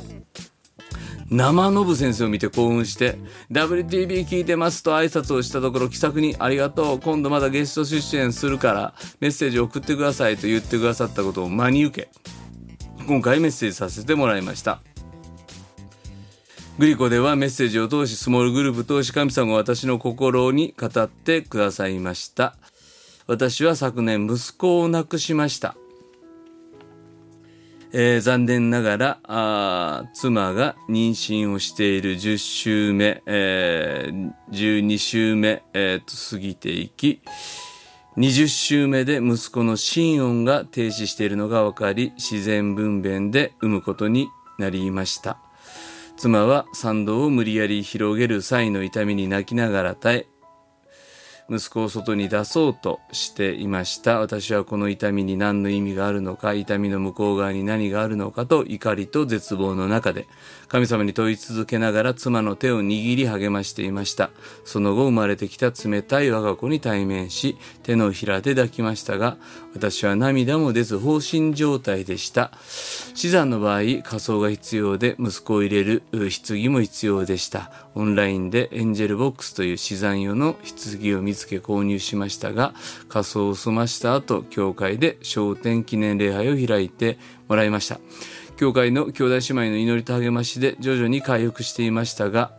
[1.30, 3.18] 生ノブ先生を見て興奮して、
[3.52, 12.10] WTV 聞いてますと挨拶をしたところ気さくにありがとう、今度まだゲスト出演するからメッセージを送ってくださいと言ってくださったことを真に受け、
[13.08, 14.82] 今回メッセージさせてもらいました。
[16.78, 22.56] グリコではメッセージを通し、スモールグループ通し神様が私の心に語ってくださいました。
[23.28, 25.76] 私は昨年息子を亡くしました。
[27.98, 37.22] えー残念ながらあ妻が妊娠をしている10週目、えー12週目、えーと過ぎていき
[38.18, 44.28] 20週目で息子の心音が停止しているのが分かり自然分娩で産むことに
[44.60, 45.38] なりました。
[46.18, 50.28] 妻は産道を無理やり広げる際の痛みに泣きながら耐え
[51.48, 54.20] 息子を外に出そうとしていました。
[54.20, 60.28] 私はこの痛みに何の意味があるのか痛みの向こう側に何があるのかと怒りと絶望の中で
[60.68, 64.30] 神様に問い続けながら妻の手を握り励ましていました。
[64.64, 69.38] その後生まれてきた冷たい我が子に対面し手のひらで抱きましたが
[69.74, 72.52] 私は涙も出ず放心状態でした。
[73.14, 77.72] 死産の場合火葬が必要で息子を入れる棺も必要でした。
[77.96, 82.74] オンラインでエンジェルボックスという死産用の棺を見つけ購入しましたが
[83.08, 88.00] 火葬を済ました後教会で昇天記念礼拝を開いてもらいました。
[88.58, 92.54] 教会の兄弟姉妹の祈りと励ましで徐々に回復していましたが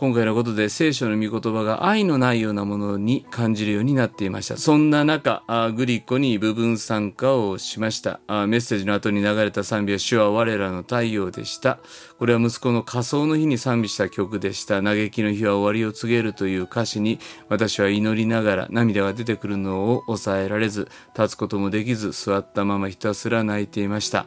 [0.00, 4.56] 今回のことで聖書の御言葉が愛のないようなものに感じるようになっていました。
[4.56, 8.18] そんな中、あグリコに部分参加をしました。
[8.26, 11.80] あメッセージの後に流れた賛美は主は我らの太陽でした。
[12.18, 14.82] これは息子の仮装の日に賛美した曲でした。
[14.82, 17.18] 嘆きの日は終わりを告げるという歌詞に
[17.50, 24.24] 私は祈りながら涙が出てくるのを抑えられず、立つこともできず座ったままひたすら泣いていました。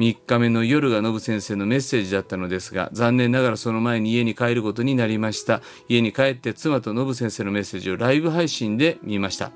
[0.00, 5.60] 3日目の夜がノブ先生のメッセージだったのですが残念ながらその前に家に帰ることになりました。
[5.88, 9.52] 家に帰って妻とノブ先生のメッセージをライブ配信で見ました。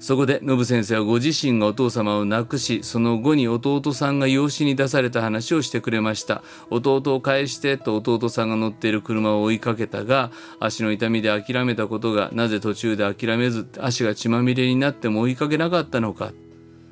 [0.00, 6.42] そこでノブ先生はご自身がお父様を亡くしその後に弟さんが養子に出された話をしてくれました。
[6.70, 16.32] 弟を返してと弟さんが乗っている車を追いかけたが足の痛みで諦めたことがなぜ途中で諦めず足が血まみれになっても追いかけなかったのか。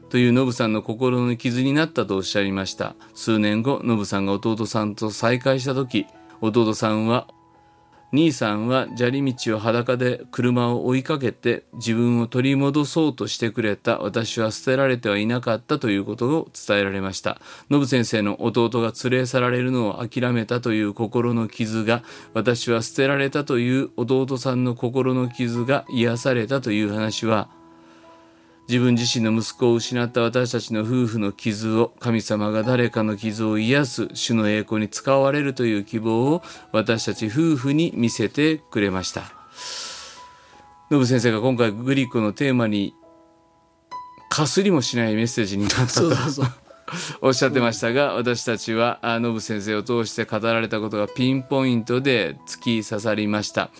[0.09, 2.95] というノブさんの心の傷になったとおっしゃいました。
[3.15, 6.07] 数年後ノブさんが弟さんと再会した時
[6.41, 7.29] 弟さんは
[8.13, 17.41] 兄さんは砂利道を裸で車を追いかけて自分を取り戻そうとしてくれた私は捨てられてはいなかったということを伝えられました。
[17.69, 27.51] ノブ先生の弟が連れ去られるのを諦めたという心の傷が私は捨てられたという弟さんの心の傷が癒されたという話は
[28.69, 39.37] 自分自身の息子を失った私たちの夫婦の傷を神様が誰かの傷を癒す主の栄光に使われるという希望を私たち夫婦に見せてくれました。
[40.89, 42.95] ノブ先生が今回グリコのテーマに
[44.29, 46.13] かすりもしないメッセージになったと
[47.21, 53.71] おっしゃってましたが私たちはあノブ先生を通して語られたことがピンポイントで突き刺さりました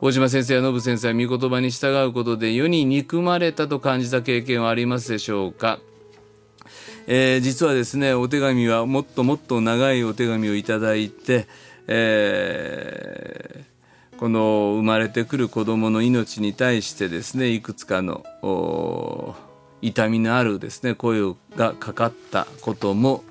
[0.00, 5.80] 大島先生やノブ先生は御言葉に従うことで世に憎まれたと感じた経験はありますでしょうか？
[7.08, 11.48] えー実はですねお手紙はもっともっと長いお手紙をいただいて、
[11.88, 13.68] えー
[14.20, 18.24] この生まれてくる子どもの命に対してですねいくつかの
[19.80, 21.20] 痛みのあるですね声
[21.56, 23.22] がかかったことも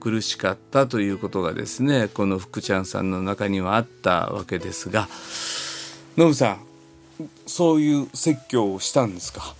[0.00, 5.08] 苦しかったということがですねこの福ちゃんさんの中にはあったわけですが
[6.18, 6.58] ノブさん
[7.46, 9.54] そういう説教をしたんですか？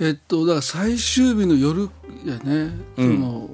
[0.00, 1.90] えっとだから最終日の夜
[2.24, 3.50] やね、その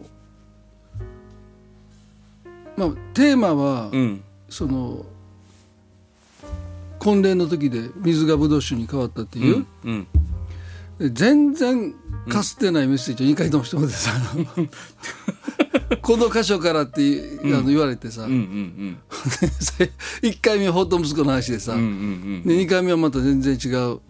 [2.77, 4.22] まあテーマは、うん。
[4.51, 5.07] その
[6.98, 10.07] 婚礼の時で水がブドウ酒に変わったっていう、うん。
[10.98, 11.94] で全然
[12.29, 14.12] かすってないメッセージを2回ともしてもらってさ、
[16.03, 18.99] この箇所からってあの言われてさ、うんうん
[20.23, 24.01] 1回目はほんと息子の話でさ、で2回目はまた全然違う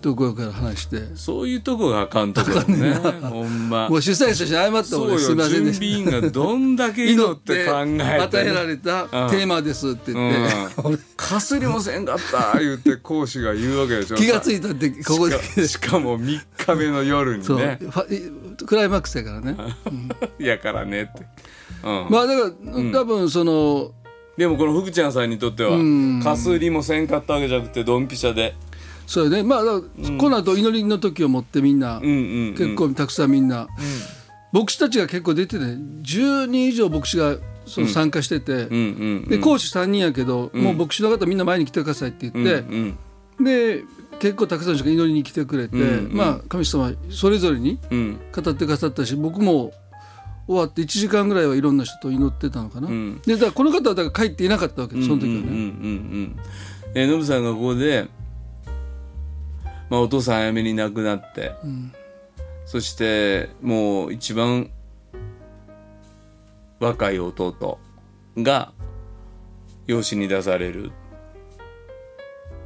[0.00, 1.02] ところから話して。
[1.16, 2.94] そういうとこがあかんとこだね。
[2.94, 3.88] ほんま。
[3.88, 5.84] もう主催者として謝ったもすいません準でした。
[5.84, 14.16] 備員がどんだけ祈って考えて、与えられたテーマですって言って、俺 かすりもせんかった言って講師が言うわけでしょ。
[14.18, 15.38] 気がついたってここで。
[15.38, 17.78] しかしかも3日目の夜にね。
[18.66, 19.56] クライマックスやからね。
[20.40, 21.26] やからねって、
[21.84, 22.06] うん。
[22.08, 23.92] まあだから、多分その
[24.38, 26.22] でもこの福ちゃんさんにとってはん。
[26.22, 28.54] かすりもせんかったわけじゃなくてドンピシャで。
[29.06, 29.42] そうよね。
[29.42, 29.62] まあ
[30.18, 33.66] この後祈りの時を持ってみんな、結構たくさんみんな、
[34.52, 37.36] 牧師たちが結構出てて10人以上牧師が
[37.68, 42.98] その参加してて、で講師3人やけど、もう牧師の方みんな前に来てくださいって言って、うん
[43.40, 43.84] で
[44.18, 48.20] 結構たくさんの人が祈りに来てくれて、まあ神様それぞれにうん。
[48.32, 49.72] 語ってくださったし僕も
[50.48, 53.20] 終わって1時間ぐらいはいろんな人と祈ってたのかな、ん。
[53.24, 56.36] でだからこの方はだから帰っていなかったわけその時はね、うんうん。
[56.94, 58.08] えーノブさんがここで、
[59.88, 61.52] まあ、お父さん早めに亡くなって、
[62.66, 64.70] そしてもう一番
[66.80, 67.78] 若い弟
[68.36, 68.72] が
[69.86, 70.92] 養子に出される。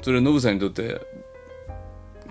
[0.02, 1.00] それはノブさんにとって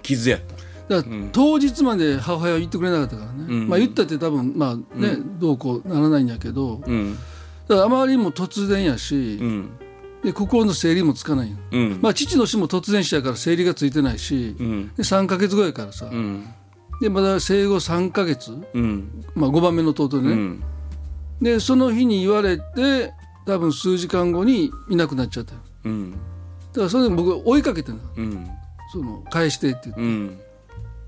[0.01, 0.55] 傷やった。
[0.95, 3.69] だから当日まで母親は言ってくれなかったからね、うん。
[3.69, 7.15] まあ言ったって多分まあね、どうこうならないんやけど、うん。
[7.67, 9.69] だからあまりにも突然やし、うん。
[10.23, 11.51] で心の整理もつかない
[11.99, 14.87] まあ父の死も突然死やから整理がついてないし、うん。
[14.95, 16.45] で3か月後やからさ、うん。
[16.99, 19.25] でまだ生後3か月、うん。
[19.33, 20.63] まあ、5番目の弟でね、うん
[21.41, 23.13] でその日に言われて
[23.45, 25.53] 多分数時間後にいなくなっちゃった。
[25.53, 26.11] ようん。
[26.11, 26.17] だ
[26.75, 28.01] からそれで僕追いかけてんの。
[28.17, 28.47] うん。
[28.91, 30.01] その返してって言って。
[30.01, 30.39] うん。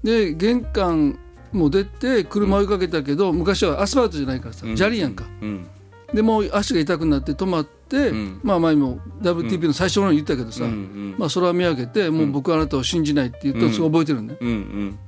[0.03, 1.19] で玄関
[1.51, 5.67] も出て車追いかけたけど、昔はアスファルトじゃないからさ砂利やんか、うん。
[6.13, 8.39] でもう足が痛くなって止まって、ん。
[8.43, 11.15] ままあ前も WTP の最初の方に言ったけどさ、うんうん。
[11.17, 14.49] まあ空見上げてもう僕はあなたを信じないって言ったのすごい覚えてるのね、うん。
[14.49, 14.99] うん。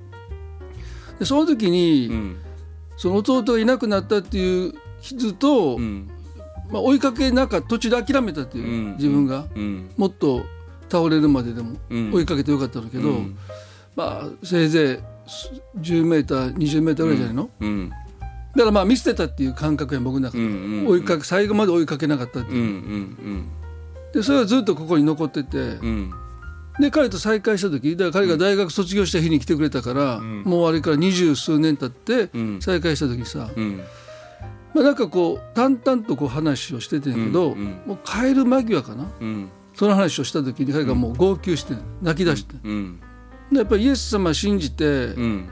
[1.18, 2.38] でその時に、うん。
[2.98, 4.74] その弟がいなくなったっていう
[5.06, 6.10] 傷と、うん。
[6.72, 8.96] まあ、追いかけなかった途中で諦めたっていう、うん。
[8.98, 9.90] 自分が、うん。
[9.98, 10.44] もっと
[10.90, 12.14] 倒れるまででもうん。
[12.14, 13.38] 追いかけてよかったんだけど、うん。
[13.96, 15.02] まあせいぜ
[15.76, 17.90] い10メーター20メーターぐらいじゃないの、うん。
[17.90, 17.96] だ
[18.60, 20.44] からまあ見捨てたっていう感覚や僕の中で、
[20.88, 23.50] 追いかけ最後まで追いかけなかったっていう、ん
[24.14, 26.12] でそれはずっとここに残ってて、うん。
[26.80, 32.62] で彼と再会した時だから彼が大学卒業した日に来てくれたから、もうあれから二十数年経ってうん。
[32.62, 33.82] 再会した時にさ、うん
[34.76, 37.82] まあ、なんかこう淡々とこう話をしててんけど、うんうん。
[37.86, 39.10] もう帰る間際かな。
[39.22, 39.50] うん。
[39.74, 43.00] その話をした時に彼がもう号泣して泣き出して、うん。
[43.54, 45.50] でやっぱりイエス様信じてうん。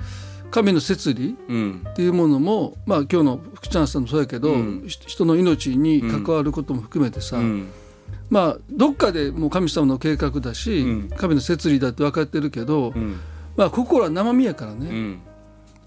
[0.51, 1.87] 神の摂理うん。
[1.89, 4.57] っていうものもまあ今日の福ちゃんさんもそうやけど、
[4.87, 7.69] 人の命に関わることも含めてさ、うん。
[8.29, 11.09] まあどっかでもう神様の計画だし、うん。
[11.15, 13.21] 神の摂理だって分かってるけど、うん。
[13.55, 15.21] まあ心は生身やからね、うん。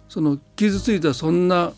[0.08, 1.74] その傷ついたそんな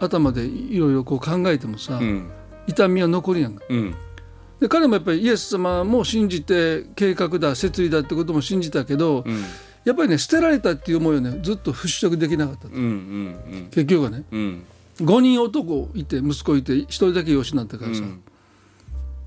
[0.00, 2.30] 頭でいろいろこう考えてもさ、うん。
[2.66, 3.64] 痛みは残りやんか。
[3.68, 3.94] うん。
[4.60, 9.42] で彼もやっぱりイエス様も信じて計画だ摂理だってことも信じたけど、うん。
[9.84, 12.78] やっぱりね捨てられたっていう思いをねずっと払拭できなかった、うんう
[13.56, 14.64] ん結局はねうん。
[14.98, 18.22] 5人男いて息子いて1人だけ養子になったからさ、うん。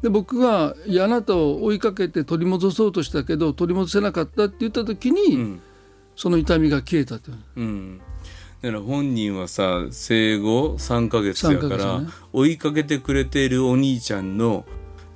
[0.02, 5.62] で僕が「いやあなたを追いかけて取り戻そうとしたけど取り戻せなかった」って言った時に、うん。
[6.16, 8.02] その痛みが消えたってうん
[8.62, 12.12] だから本人はさ生後3ヶ月やか3ヶら、月ね。
[12.32, 14.66] 追いかけてくれているお兄ちゃんの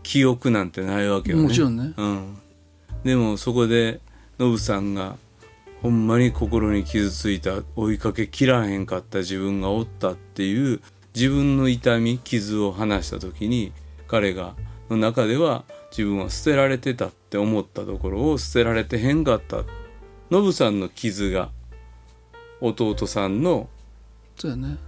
[0.02, 1.44] 記憶なんてないわけよね。
[1.44, 1.94] もちろんね。
[1.96, 2.38] うん、
[3.04, 4.02] でもそこで
[4.40, 5.16] ノブさんが
[5.82, 10.82] ほんまに心に傷ついた追いかけきらへんかった自分がおったっていう
[11.14, 13.72] 自分の痛み傷を話した時に
[14.08, 14.56] 彼が
[14.90, 19.64] の中では自分は捨てられてたって思ったところを捨てられてへんかった。
[20.32, 21.52] ノブさんの傷が
[22.68, 23.70] 弟さんの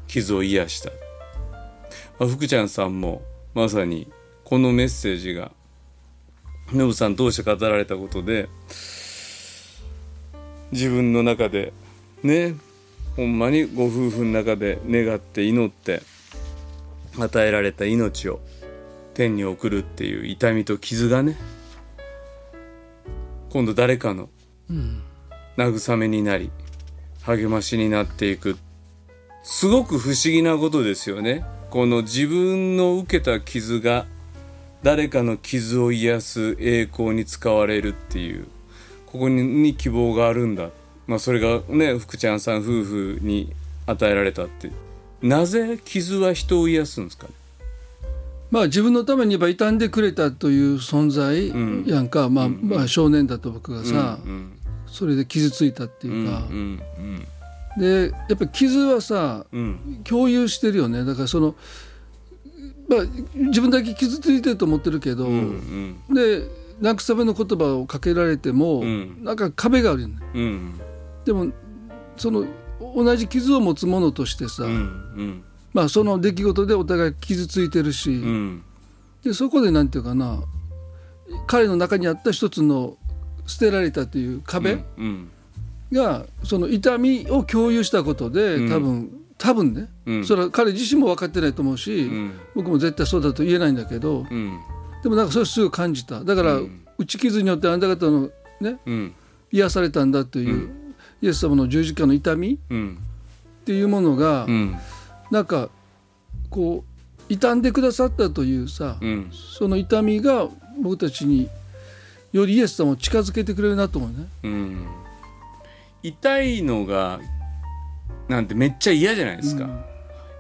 [0.07, 0.89] 傷を癒した、
[2.19, 3.21] まあ、福ちゃんさんも
[3.53, 4.11] まさに
[4.43, 5.51] このメッセージが
[6.73, 8.49] ノブさん通して語られたことで
[10.71, 11.71] 自分の中で
[12.23, 12.55] ね
[13.15, 16.01] ほんまにご夫婦の中で願って祈って
[17.17, 18.39] 与えられた命を
[19.13, 21.37] 天に送るっていう痛みと傷がね
[23.49, 24.29] 今度誰かの
[25.57, 26.51] 慰めになり
[27.27, 28.57] 励ましになっていく。
[29.43, 31.43] すごく不思議なことですよね。
[31.69, 34.05] この自分の受けた傷が
[34.81, 38.47] 誰かの傷を癒す栄光に使われるっていう。
[39.07, 40.69] ここにに希望があるんだ、
[41.05, 43.53] まあ、それがね福ちゃんさん夫婦に
[43.85, 44.71] 与えられたって。
[45.21, 47.33] なぜ傷は人を癒すんですかね？
[48.51, 51.49] まあ自分のために言えば傷んでくれたという存在
[51.89, 54.56] やんか、まあ、まあ少年だと僕がさ、うん
[54.87, 56.79] それで傷ついたってういうか、ん
[57.77, 60.01] でやっぱり傷はさうん。
[60.03, 61.05] 共有してるよね。
[61.05, 61.55] だからその、
[62.87, 62.99] まあ、
[63.35, 66.47] 自分だけ傷ついてると思ってるけど、うんで
[66.81, 69.23] 慰めの言葉をかけられても、ん。
[69.23, 70.15] なんか壁があるよね。
[70.33, 70.79] うん。
[71.25, 71.51] でも
[72.15, 72.45] その
[72.95, 75.43] 同じ傷を持つ者としてさ、うんうん。
[75.73, 78.63] まあ、その出来事でお互い傷ついてるし、うん。
[79.23, 80.39] でそこでなんていうかな
[81.47, 82.97] 彼の中にあった一つの
[83.47, 85.29] 捨てられたという壁うん
[85.91, 88.69] が、その痛みを共有したことでうん。
[88.69, 90.25] 多分、多分ね、うん。
[90.25, 92.33] それは彼自身も分かってないと思うし、ん。
[92.55, 94.59] 僕も絶対そうだと言えないんだけど、うん。
[95.03, 96.23] でもなんかそれすぐ感じた。
[96.23, 96.81] だから、うん。
[96.97, 98.29] 打ち傷によってあなた方の
[98.59, 99.13] ねうん。
[99.51, 100.69] 癒されたんだという、
[101.21, 102.97] イエス様の十字架の痛みうん。
[103.61, 104.75] っていうものが、うん。
[105.31, 105.69] なんか
[106.49, 109.31] こう傷んでくださったというさ、うん。
[109.31, 110.49] その痛みが
[110.81, 111.49] 僕たちに
[112.31, 114.27] よりイエス様を近づけてくれるなと思うね。
[114.43, 114.87] うん。
[116.03, 117.19] 痛いのが
[118.27, 119.67] なんてめっちゃ嫌じゃないですか、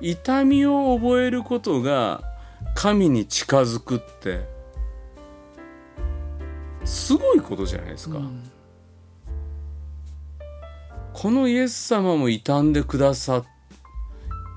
[0.01, 2.21] 痛みを覚えることが
[2.75, 4.47] 神に近づくって
[6.85, 8.19] すごいことじゃないですか、
[11.13, 13.45] このイエス様も傷んでくださっ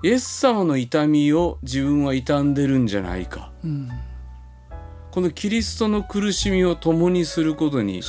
[0.02, 3.52] イエス様の痛みを自分は傷んでるんじゃないか、
[5.10, 8.00] このキリストの苦しみを共にすることに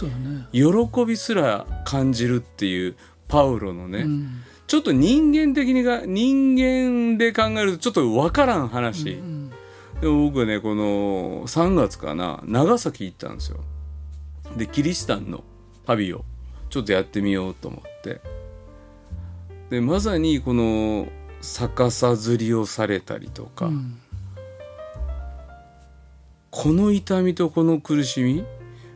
[0.52, 2.96] 喜びすら感じるっていう
[3.28, 4.44] パウロのね、うん。
[4.68, 9.22] ちょっと人間的にが人間で考えるとちょっと分からん話、
[10.00, 13.60] でも僕ねこの3月かな長崎行ったんですよ。
[14.56, 15.44] でキリシタンの
[15.86, 16.24] 旅を
[16.70, 18.22] ちょっとやってみようと思って。
[19.70, 21.08] でまさにこの
[21.42, 24.00] 逆さ釣りをされたりとか、ん
[26.62, 28.44] この痛みとこの苦しみ、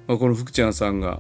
[0.06, 1.20] まあ、この福ちゃんさんが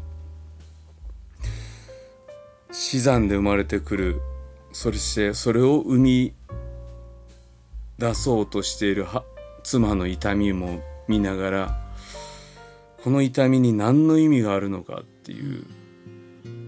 [2.71, 4.21] 死産で生まれてくる
[4.71, 6.33] そしてそれを生み
[7.97, 9.07] 出そうとしている
[9.63, 11.77] 妻の痛みも見ながら
[13.03, 15.65] この痛みに何の意味があるのかっていう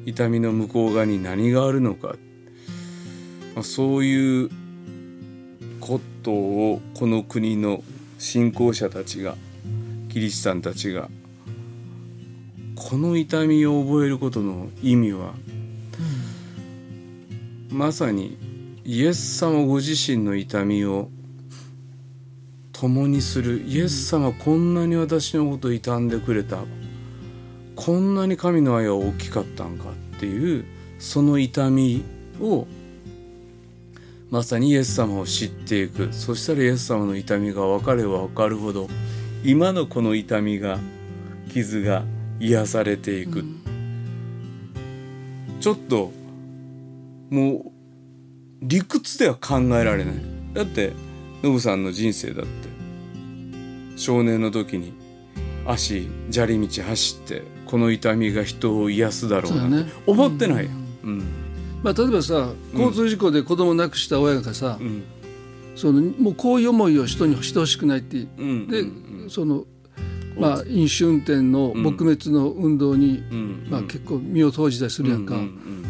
[0.07, 2.15] 痛みの向こう側に何があるのか、
[3.53, 4.49] まあ、そういう
[5.79, 7.83] ことをこの国の
[8.17, 9.35] 信仰者たちが
[10.17, 11.09] キリシタンたちが
[12.75, 15.35] この痛みを覚えることの意味は、
[17.69, 18.35] まさに
[18.83, 21.11] イエス様ご自身の痛みを
[22.71, 26.57] 共にするイエス様こんなに私のことを傷んでくれた
[27.75, 30.65] こんなに神の愛は大きかったんかっていう
[30.97, 32.03] その痛み
[32.41, 32.65] を
[34.31, 36.11] まさにイエス様を知っていく。
[36.11, 38.87] そしたらイエス様の痛みが分かれば分かるほど
[39.43, 40.79] 今のこの痛みが
[41.51, 42.03] 傷が
[42.39, 43.43] 癒されていく、
[45.59, 46.11] ちょっと
[47.29, 47.71] もう
[48.61, 50.15] 理屈では考えられない。
[50.53, 50.93] だって
[51.43, 52.49] ノブさんの人生だって
[53.95, 54.93] 少年の時に
[55.65, 60.65] 足砂利道走ってこの痛みが人を癒すだろうなんて思ってない。
[60.65, 60.75] やん。
[61.03, 61.23] うん。
[61.83, 65.03] まあ、例えばさ交通事故で子供亡くした親がさ、うん。
[65.75, 68.67] そのもうこういう思いを人にしてほしくないってうん。
[68.67, 69.65] で、うんその
[70.37, 73.67] まあ飲酒運転の撲滅の運動に、うん。
[73.69, 75.87] まあ、結構身を投じたりするやんか、うんうん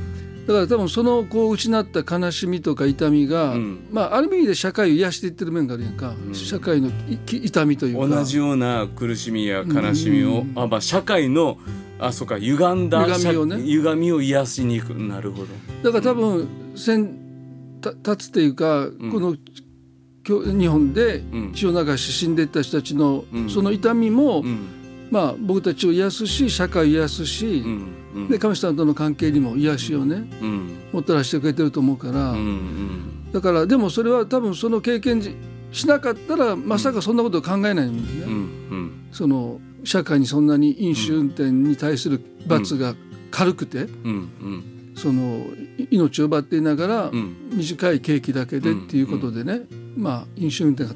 [0.47, 3.87] だから多分そのこう失った悲しみとか痛みが、うん。
[3.91, 6.89] まあ、ある意味で社会を癒していってる面があるやんか、社会の
[7.27, 8.07] 痛みというか。
[8.07, 11.57] 同じような苦しみや悲しみを、うんあまあ、社会の
[11.99, 13.57] あそうか歪んだ歪みをね。
[13.57, 14.89] 社歪みを癒しに行く。
[14.91, 15.47] なるほど。
[15.83, 17.09] だから多分先
[17.81, 19.35] た立つっていうか、この
[20.33, 21.51] 日本でん。
[21.53, 23.49] 血を流し死んでいった人たちの、うん。
[23.49, 24.67] その痛みも、うん。
[25.09, 27.63] まあ、僕たちを癒すし社会を癒すし、
[28.29, 30.77] で神様との関係にも癒しをねうん。
[30.91, 32.35] もたらしてくれてると思うから、
[33.31, 35.21] だからでもそれは多分その経験
[35.71, 38.31] しなかったらまさかそんなことを考えないんだよね、うん。
[38.31, 39.07] うん。
[39.11, 42.95] その社会にそんなに飲酒運転に対する罰が
[43.31, 43.87] 軽くて、うん。
[44.05, 44.93] うん。
[44.95, 47.35] そのい命を奪っていながら、ん。
[47.53, 49.61] 短い刑期だけでっていうことでね、
[49.95, 50.95] まあ飲酒運転が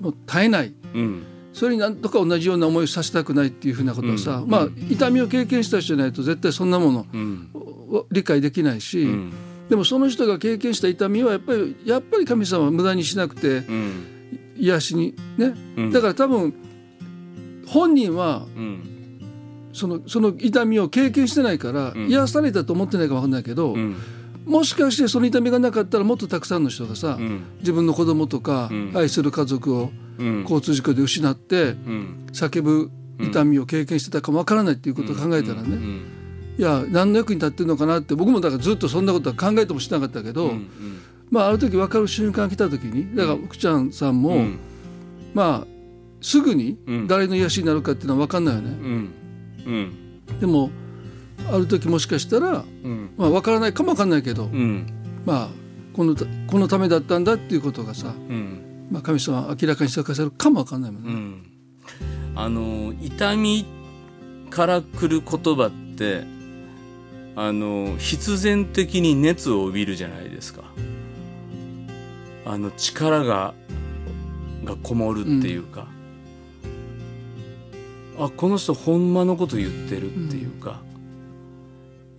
[0.00, 0.72] もう絶えない。
[0.94, 1.22] うん。
[1.52, 7.50] それになんとか同じような思いをさせたくないっていうふうなことはさ、まあ痛みを経験した人じゃないと絶対そんなものうん。
[7.54, 9.32] を理解できないし、うん。
[9.68, 14.06] でもその人が経験した痛みはやっぱりやっぱり神様は無駄にしなくてうん。
[14.56, 15.90] 癒しにね、うん。
[15.92, 16.54] だから多分
[17.66, 18.97] 本人はうん
[19.72, 22.08] そのその痛みを経験してないから、ん。
[22.08, 23.96] 癒されたと思ってないかも分かんないけど、うん。
[24.46, 27.42] もしかしてその痛みがなかったらもっとたくさんの人がさ、うん。
[27.60, 28.92] 自分の子供とか、ん。
[28.94, 30.42] 愛する家族をうん。
[30.42, 32.26] 交通事故で失ってうん。
[32.32, 32.90] 叫ぶ
[33.20, 36.02] 痛みを経験してたかも分からないっていうことを考えたらね、うん。
[36.58, 40.68] いや何の役に立ってるのかなって僕もだからずっとそんなことは考えてもしなかったけど、うん。
[41.30, 44.58] まあある時分かる瞬間が来た時にだから福ちゃんさんも、うん。
[45.34, 45.66] まあ
[46.20, 47.06] すぐにうん。
[47.06, 49.08] 誰の癒しになるかっていうのは分かんないよね。
[49.68, 49.74] うん。
[49.74, 50.70] うんでも
[51.50, 53.10] ある時もしかしたら、うん。
[53.16, 54.86] まあ、分からないかも分かんないけど、うん。
[55.24, 55.48] まあ
[55.94, 58.88] このたこのためだったんだっていうことがさ、うん。
[58.90, 61.12] まあ、神様は明らかにしてくださるかも分かんないもんね。
[61.12, 61.50] うん。
[62.36, 63.66] あの痛み
[64.50, 66.24] から来る言葉って
[67.36, 70.64] あの必然的に熱を帯びるじゃないですか。
[72.44, 73.54] あの力が
[74.64, 75.86] がこもるっていうか、
[78.18, 80.80] あこの人ほんまのこと言ってるっていうか、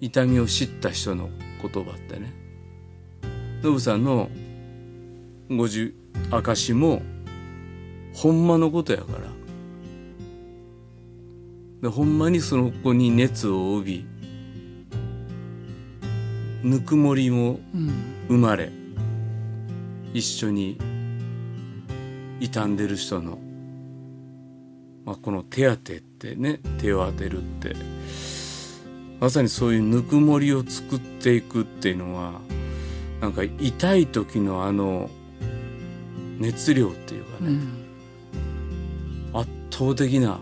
[0.01, 1.29] 痛みを知った人の
[1.61, 2.33] 言葉ってね。
[3.61, 4.29] ノブさんの
[5.49, 5.93] ごじ
[6.31, 7.01] 証も
[8.13, 9.39] ほんまのことやから。
[11.81, 14.05] でほんまにその子に熱を帯び
[16.61, 17.91] ぬくもりもうん
[18.27, 18.69] 生まれ
[20.13, 20.77] 一緒に
[22.41, 23.39] 傷んでる人の、
[25.09, 27.75] まあ、この手当てってね手を当てるって。
[29.19, 32.39] まさにそういうぬくもりを作っていくっていうのは
[33.19, 35.09] なんか痛い時のあの
[36.37, 37.85] 熱量っていうかね、うん。
[39.33, 40.39] あっ倒的な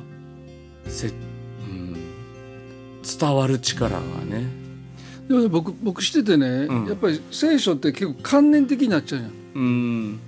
[0.85, 1.11] せ、う
[1.71, 1.95] ん、
[3.19, 4.49] 伝わる力がね。
[5.29, 6.85] でもね僕僕しててね、うん。
[6.87, 9.31] やっぱり聖書って結構観念的になっちゃうじゃん。
[9.55, 10.19] うん。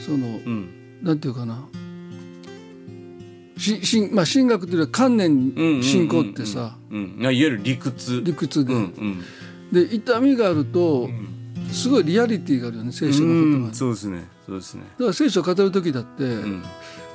[0.00, 1.00] そのうん。
[1.02, 1.68] なんていうかな
[3.64, 6.76] ししんまあ神学っていうのは観念信仰ってさ。
[6.90, 8.22] うんうんうんいわゆる理屈。
[8.22, 9.24] 理屈で、うんうん。
[9.72, 11.08] で痛みがあると
[11.72, 14.24] すごいリアリティがあるよね聖書の言葉に、うんだかそうですね。
[14.46, 14.82] そうですね。
[14.98, 16.62] ら聖書を語る時だって、うん。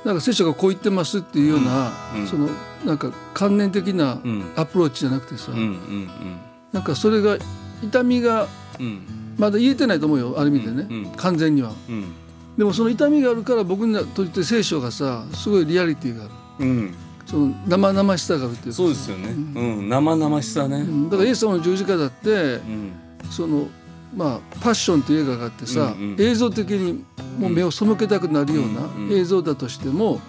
[0.04, 2.48] なんか聖書がこう言ってますっていうような、うんその
[2.84, 4.44] なんか観念的なうん。
[4.56, 6.08] アプローチじゃなくてさ、うんうん
[6.72, 7.36] なんかそれが
[7.82, 8.46] 痛みが
[9.38, 11.10] まだ言えてないと思うよある意味でね、うんうん。
[11.12, 11.72] 完全には。
[11.88, 12.12] うん。
[12.58, 16.94] でもその痛みがあるから僕にとって聖書がさすごいリアリティがあるうん。
[17.26, 19.28] その生々しさがあるっていうかそうですよね。
[19.28, 19.88] うん。
[19.88, 20.76] 生々しさね。
[20.78, 21.10] うん。
[21.10, 22.92] だからイエス様の十字架だってうん。
[23.30, 23.68] その
[24.16, 27.04] まあ「パッション」っていう映画があってさ、うんうん映像的に
[27.38, 30.20] もう目を背けたくなるようなん映像だとしても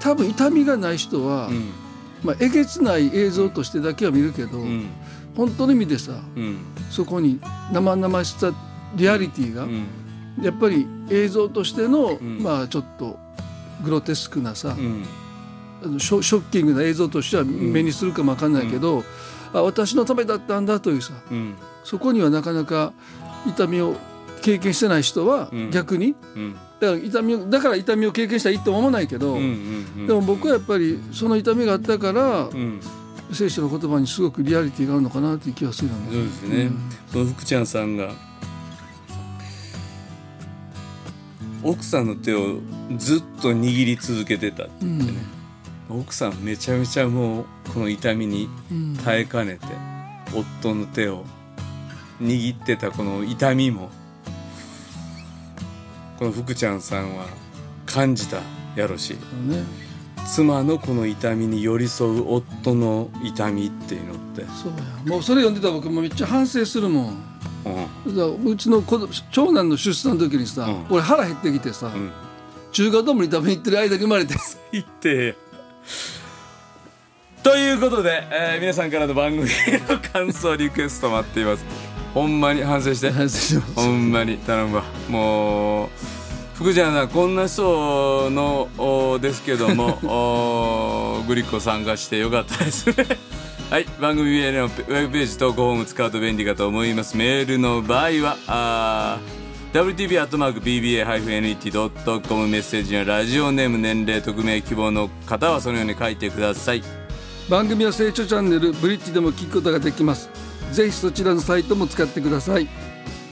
[0.00, 1.70] 多分痛みがない人は、うん。
[2.22, 4.86] まあ、えげつない映像としてだけは見るけど、うん。
[5.36, 6.58] 本当の意味でさうん。
[6.90, 7.40] そこに
[7.72, 8.52] 生々しさ
[8.94, 9.86] リアリティが、うん。
[10.42, 12.42] やっぱり映像としての、ん。
[12.42, 13.18] まあちょっと
[13.84, 15.04] グロテスクなさ、うん
[15.82, 19.04] あのショショッキングな映像としては目にするかもわかんないけど、
[19.52, 21.54] あ私のためだったんだというさうん。
[21.84, 22.92] そこにはなかなか
[23.46, 23.96] 痛みを
[24.42, 25.70] 経験してない人はうん。
[25.70, 26.54] 逆に、うん。
[26.80, 32.80] だから痛みをだから痛みを経験したらいいとは思わないけど、うんうんでも僕はやっぱりその痛みがあったから、うん。
[33.32, 36.06] 聖書の言葉にすごくリアリティがあるのかなっていう気がするよね。
[36.12, 36.70] そうですね、
[37.10, 38.12] その福ちゃんさんが
[41.62, 42.60] 奥さんの手を
[42.96, 45.18] ずっと握り続けてたって言ってね、
[45.88, 48.96] 奥さんめちゃめちゃもうこの痛みにうん。
[49.04, 49.66] 耐えかねて
[50.34, 51.24] 夫の手を
[52.20, 53.90] 握ってたこの痛みも
[56.18, 57.26] この福ちゃんさんは
[57.84, 58.40] 感じた
[58.74, 59.14] やろし。
[59.46, 59.64] ね。
[60.26, 65.12] 妻のこの痛みに寄り添う夫の痛みっていうのって、そうや。
[65.12, 67.16] もうそれ読んでたら僕もめっちゃ反省するもん。
[68.06, 68.44] うん。
[68.46, 70.86] うちの子供長男の出産の時にさ、うん。
[70.90, 72.12] 俺腹減ってきてさ、うん、
[72.72, 74.34] 中華丼に食べに行ってる間に生まれて。
[74.72, 75.36] 言って
[77.42, 81.64] ということで、えー皆さんからの番組への感想リクエスト待っています。
[82.12, 83.10] ほんまに反省して。
[83.10, 83.74] 反省します。
[83.74, 84.82] ほんまに頼むわ。
[85.08, 85.88] もう
[86.54, 89.98] 福ちゃんさんこんな人のおですけども
[91.20, 92.94] おグリコ参加してよかったですね。
[93.70, 97.16] はい番組へのウェブページ投稿フォーム使うと便利かと思います。
[97.16, 106.82] メールの場合はあー WTB.BBA-NET.com メッセージにはラジオネーム年齢匿名希望の方はそのように書いてください。
[107.48, 110.30] 番組は成長チャンネルブリッジでも聞くことができます。
[110.72, 112.68] ぜひそちらのサイトも使ってください。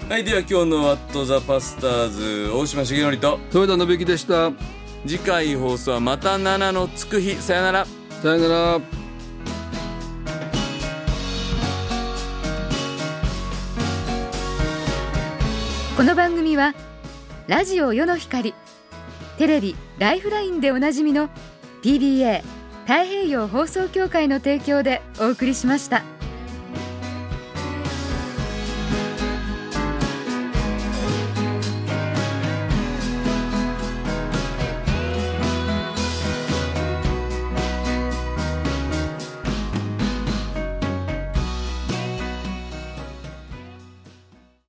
[0.09, 4.53] はいでは今日の「ワット・ザ・パスターズ」大島重則と豊田信之でした。
[5.07, 7.35] 次回放送はまた7のつく日。
[7.37, 7.87] さよなら。
[8.23, 9.04] さよなら
[15.97, 16.75] この番組は
[17.47, 18.53] ラジオ世の光
[19.39, 21.29] テレビ「ライフライン」でおなじみの
[21.85, 22.43] PBA
[22.83, 26.03] 太平洋放送協会の提供でお送りしました。